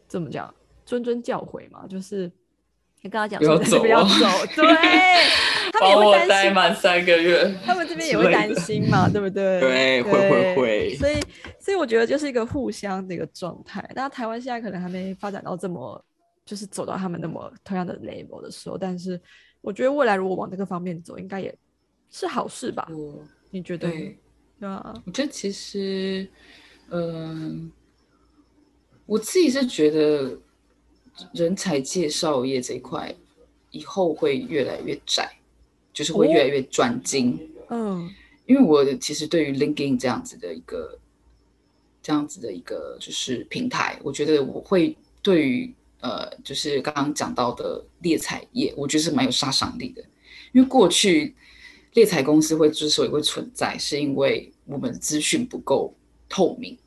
[0.09, 0.53] 怎么讲
[0.87, 2.33] 谆谆教诲嘛，就是
[3.03, 4.27] 你跟他讲说不要走，
[4.57, 4.65] 对，
[5.73, 7.53] 他们也会担心满三个月。
[7.65, 9.59] 他们这边也会担心嘛，对不对？
[9.59, 11.15] 对会会会所以，
[11.59, 13.83] 所以我觉得就是一个互相的一个状态。
[13.95, 16.05] 那台湾现在可能还没发展到这么，
[16.45, 19.19] 就是走到他们那么同样的 level 的时候，但是
[19.63, 21.55] 我觉得未来如果往这个方面走，应该也
[22.11, 22.87] 是好事吧？
[22.91, 23.89] 我你觉得？
[23.89, 24.19] 对，
[24.61, 26.29] 对啊，我觉得其实，
[26.91, 27.73] 嗯、
[29.07, 30.39] 我自己是觉得
[31.33, 33.15] 人才介绍业这一块
[33.71, 35.31] 以后会越来越窄，
[35.93, 37.39] 就是会越来越专精。
[37.69, 38.11] 嗯
[38.45, 40.99] 因为我其实对于 LinkedIn 这样子的一个
[42.03, 50.03] 这样子的一个就是平台，我觉得我会对于呃，就是刚刚讲到的猎采业，我觉得是蛮有杀伤力的。
[50.51, 51.35] 因为过去
[51.95, 55.95] 猎采公司会之所以会存在，是因为我们资讯不够
[56.29, 56.82] 透明，嗯，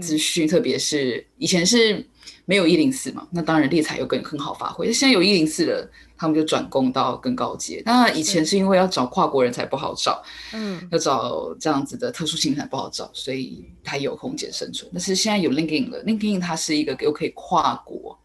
[0.00, 2.04] 资讯特别是以前是
[2.44, 4.92] 没有一零四嘛，那当然猎才又更很好发挥。
[4.92, 7.82] 现在有一零四了，他们就转攻到更高阶。
[7.86, 10.22] 那以前是因为要找跨国人才不好找，
[10.52, 14.90] 嗯要找这样子的特殊性才不好找，所以它有空间生存。
[14.92, 18.18] 但是现在有 LinkedIn 了，LinkedIn 它是一个又可以跨国，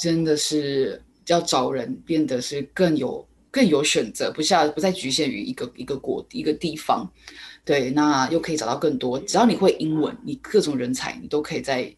[0.00, 7.10] 真的是要找人变得是更有更有选择，不像不再局限于一个一个国一个地方。
[7.64, 11.90] 对，那又可以找到更多，只要你会英文，你各种人才你都可以在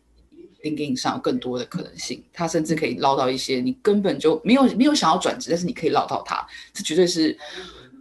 [0.62, 2.22] LinkedIn 上有更多的可能性。
[2.32, 7.36] 他甚至可以捞到一些你根本就没有没有想要转职，但是你可以捞到他，这绝对是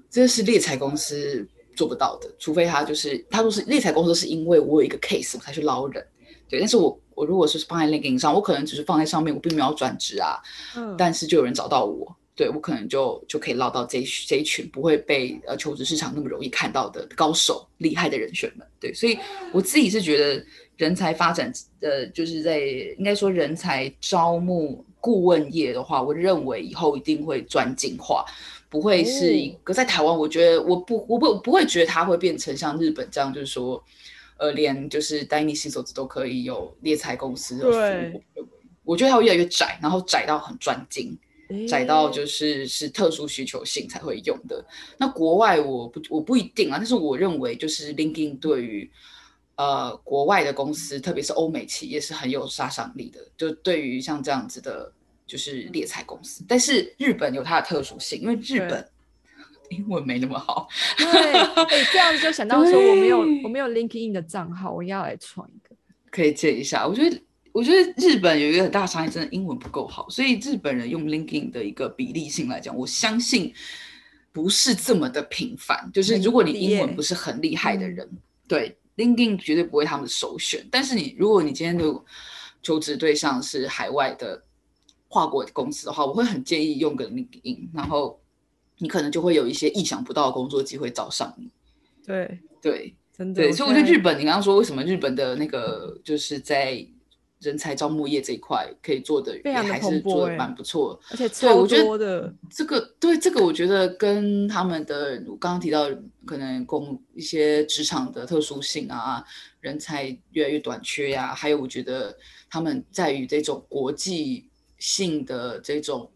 [0.10, 6.06] 这是猎才公司做不到的，除非他就是他都是猎才公司，是因为我有一个 case 我才去捞人。
[6.48, 10.40] 对，但是我我如果是放在 LinkedIn 上，我可能只是放在上面，我并没有转职啊，
[10.78, 18.68] 嗯，但是就有人找到我，对我可能就就可以捞到这一这一群不会被呃求职市场那么容易看到的高手、厉害的人选们。
[18.80, 19.18] 对，所以
[19.54, 20.46] 我自己是觉得
[20.78, 22.60] 人才发展呃，就是在
[22.98, 28.26] 应该说人才招募顾问业的话，我认为以后一定会专精化。
[28.68, 33.82] 不会是一个在台湾，我觉得我不我不不会觉得它会变成像日本这样，就是说，
[34.36, 38.48] 呃，连就是单一新手指都可以有猎才公司的服对务。
[38.84, 41.18] 我觉得它会越来越窄，然后窄到很专精。
[41.68, 44.66] 窄到就是是特殊需求性才会用的。
[44.98, 48.90] 那国外我不我不一定啊，但是我认为就是 LinkedIn 对于
[49.56, 53.20] 呃国外的公司，特别是欧美企业是很有杀伤力的。
[53.38, 54.92] 就对于像这样子的，
[55.26, 58.88] 就是猎才公司，但是日本有它的特殊性，因为日本
[59.70, 60.68] 英文没那么好。
[60.98, 65.76] 对，哎，这样子就想到说我没有我没有 LinkedIn 的账号，我要来创一个。
[66.12, 66.88] 可以借一下。
[66.88, 67.20] 我觉得，
[67.56, 73.54] 我觉得日本有一个很大的差异，真的英文不够好，所以日本人用 LinkedIn 的一个比例性来讲，我相信
[74.34, 75.90] 不是这么的频繁。
[75.94, 78.06] 就是如果你英文不是很厉害的人，
[78.46, 80.68] 对 LinkedIn 绝对不会他们的首选。
[80.70, 81.86] 但是你如果你今天的
[82.62, 84.44] 求职对象是海外的
[85.08, 88.20] 跨国公司的话，我会很建议用个 LinkedIn，然后
[88.80, 91.50] 你可能就会有一些意想不到的工作机会找上你。
[92.06, 93.44] 对，对，真的。
[93.44, 96.86] 对，所以我觉得日本，你刚刚说为什么日本的那个就是在
[97.40, 101.00] 人才招募业这一块可以做的非常地还是做的蛮不错。
[101.12, 105.90] 而且超对我觉得这个对这个，我觉得跟他们的我刚刚提到
[106.26, 109.24] 可能工一些职场的特殊性啊，
[109.60, 112.18] 人才越来越短缺呀、还有我觉得
[112.50, 116.10] 他们在于这种国际性的这种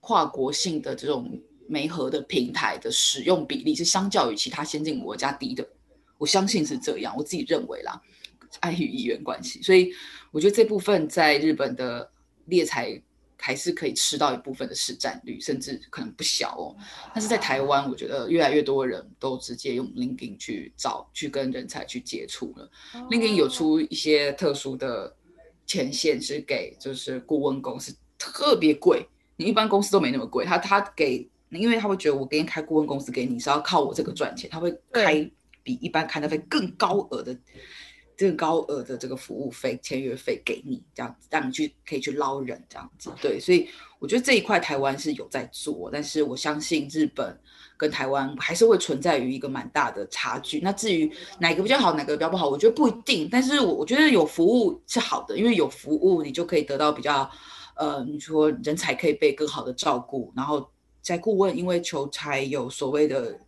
[0.00, 5.66] 跨国性的这种媒合的平台的使用比例是相较于其他先进国家低的，
[6.18, 8.00] 我相信是这样，我自己认为啦，
[8.60, 9.92] 碍于语言关系，所以
[10.32, 12.10] 我觉得这部分在日本的
[12.46, 13.00] 猎才
[13.38, 16.76] 还是可以吃到一部分的市占率，甚至可能不小哦。
[17.12, 22.70] 但是在台湾，我觉得越来越多人都直接用 LinkedIn 去找、去跟人才去接触了。
[23.10, 25.14] LinkedIn 有出一些特殊的
[25.66, 29.04] 权限，是给就是顾问公司特别贵，
[29.36, 30.44] 你一般公司都没那么贵。
[30.44, 35.28] 他他给，因为他会觉得我给你开顾问公司给你是要靠我这个赚钱，他会开
[35.64, 37.36] 比一般开的费更高额的。
[38.16, 47.38] 这个高额的这个服务费、签约费给你，这样子让你去可以去捞人，这样子对，所以我觉得这一块台湾是有在做，但是我相信日本
[47.76, 50.60] 跟台湾还是会存在于一个蛮大的差距。
[50.60, 51.10] 那至于
[51.40, 53.28] 哪个比较好，哪个比较不好，我觉得不一定。
[53.30, 57.28] 但是我我觉得有服务是好的，因为有服务你就可以得到比较
[57.74, 60.68] 呃，你说人才可以被更好的照顾，然后
[61.00, 63.40] 在顾问因为求财有所谓的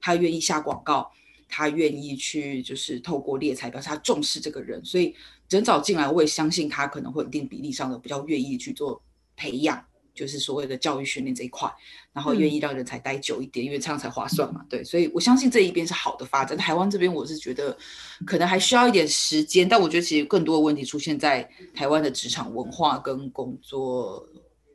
[0.00, 1.10] 他愿意下广告。
[1.50, 5.14] 他愿意去，就是透过猎才表示他重视这个人，所以
[5.48, 9.02] 人找进来，我也相信他可能会一定比例上的比较愿意去做
[9.36, 9.84] 培养，
[10.14, 11.70] 就是所谓的教育训练这一块，
[12.12, 14.64] 然后愿意让人才待久一点，因为这样才划算嘛。
[14.68, 16.56] 对，所以我相信这一边是好的发展。
[16.56, 17.76] 台湾这边我是觉得
[18.24, 24.26] 可能还需要一点时间，但我觉得其实更多的问题出现在台湾的职场文化跟工作。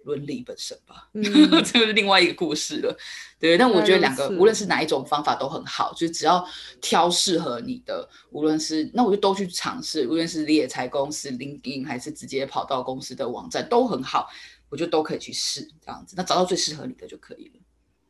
[0.06, 2.98] 伦理本身吧， 这是另外一个故事了。
[3.40, 6.48] 对，但我觉得两个无论是哪一种方法都很好，就只要
[6.80, 14.30] 挑适合你的，无论是那我就都去尝试，无论是猎才公司、LinkedIn 还是直接跑到公司的网站都很好，
[14.70, 16.16] 我觉得都可以去试这样子。
[16.16, 17.60] 那找到最适合你的就可以了。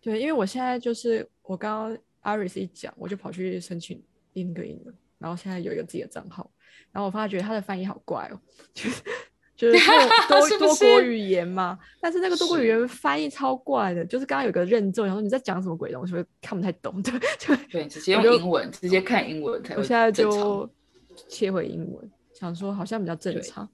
[0.02, 6.52] 对，因为我现在就是我刚刚 Iris 一讲，我就跑去申请 LinkedIn 了，然后现在有一个自己的账号，
[6.92, 8.40] 然后我发觉他的翻译好怪哦，
[8.74, 8.90] 就。
[9.56, 9.78] 就是
[10.28, 19.76] 多 多国语言嘛，但是那个多国语言翻译超怪的，就是刚刚有个认证，然后你在讲什么鬼东西，会看不太懂，对，就对，直接用英文，直接看英文才。
[19.76, 20.70] 我现在就
[21.30, 23.68] 切回英文，想说好像比较正常。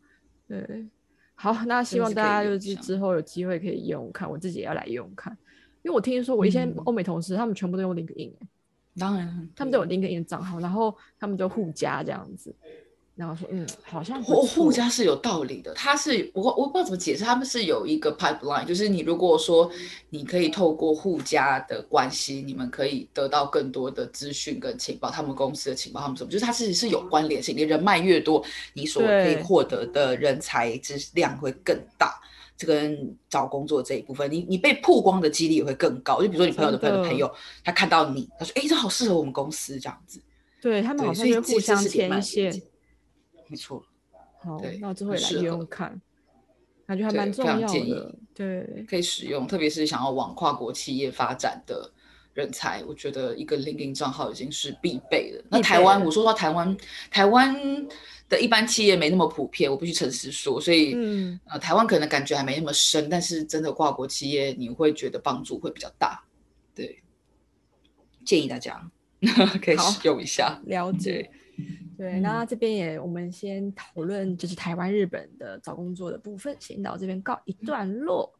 [0.47, 0.85] 对，
[1.33, 5.35] 好，那希望大家就是之后有机会可以用看，我自己也要来用看，
[5.81, 8.33] 因为我听说我一些欧美同事他们全部都用 LinkedIn，
[8.99, 12.53] 当然，他们都有 LinkedIn 账号，然后他们就互加这样子。
[13.21, 15.71] 然后说，嗯，好像互互加是有道理的。
[15.75, 19.69] 他是我我不知道怎么解释，他们是有一个 pipeline，就是你如果说
[20.09, 27.55] 你可以透过互加的关系，你们可以得到更多的资讯跟情报，他们公司的情报，他们什么，就是它其实是有关联性。
[27.55, 28.43] 你人脉越多，
[28.73, 32.19] 你所可以获得的人才之量会更大。
[32.57, 36.23] 这跟找工作这一部分，你你被曝光的几率也会更高。
[36.23, 37.31] 就比如说你朋友的朋友的朋友，
[37.63, 40.19] 他看到你，他说，哎，这好适合我们公司这样子。
[40.59, 42.51] 对他们好像就互相牵线。
[43.51, 43.83] 没错，
[44.41, 46.01] 好，那我之后也来用看，
[46.87, 48.15] 感觉还蛮重要的。
[48.33, 51.91] 对，可以使用，特别是想要往跨国企业发展的
[52.33, 55.43] 人才，我觉得一个 LinkedIn 账号已经是必备的。
[55.49, 56.77] 那台湾，我说到台湾，
[57.11, 57.53] 台湾
[58.29, 60.95] 的一般企业没那么普遍，我不去诚实说，所以
[61.45, 66.23] 呃，台湾可能感觉还没那么深，但是真的跨国企业，你会觉得帮助会比较大。
[66.73, 67.03] 对，
[68.23, 68.89] 建议大家
[69.61, 71.29] 可以使用一下，了解。
[72.01, 78.33] 对，那这边也我们先讨论，就是台湾、日本的找工作的部分，先到这边告一段落。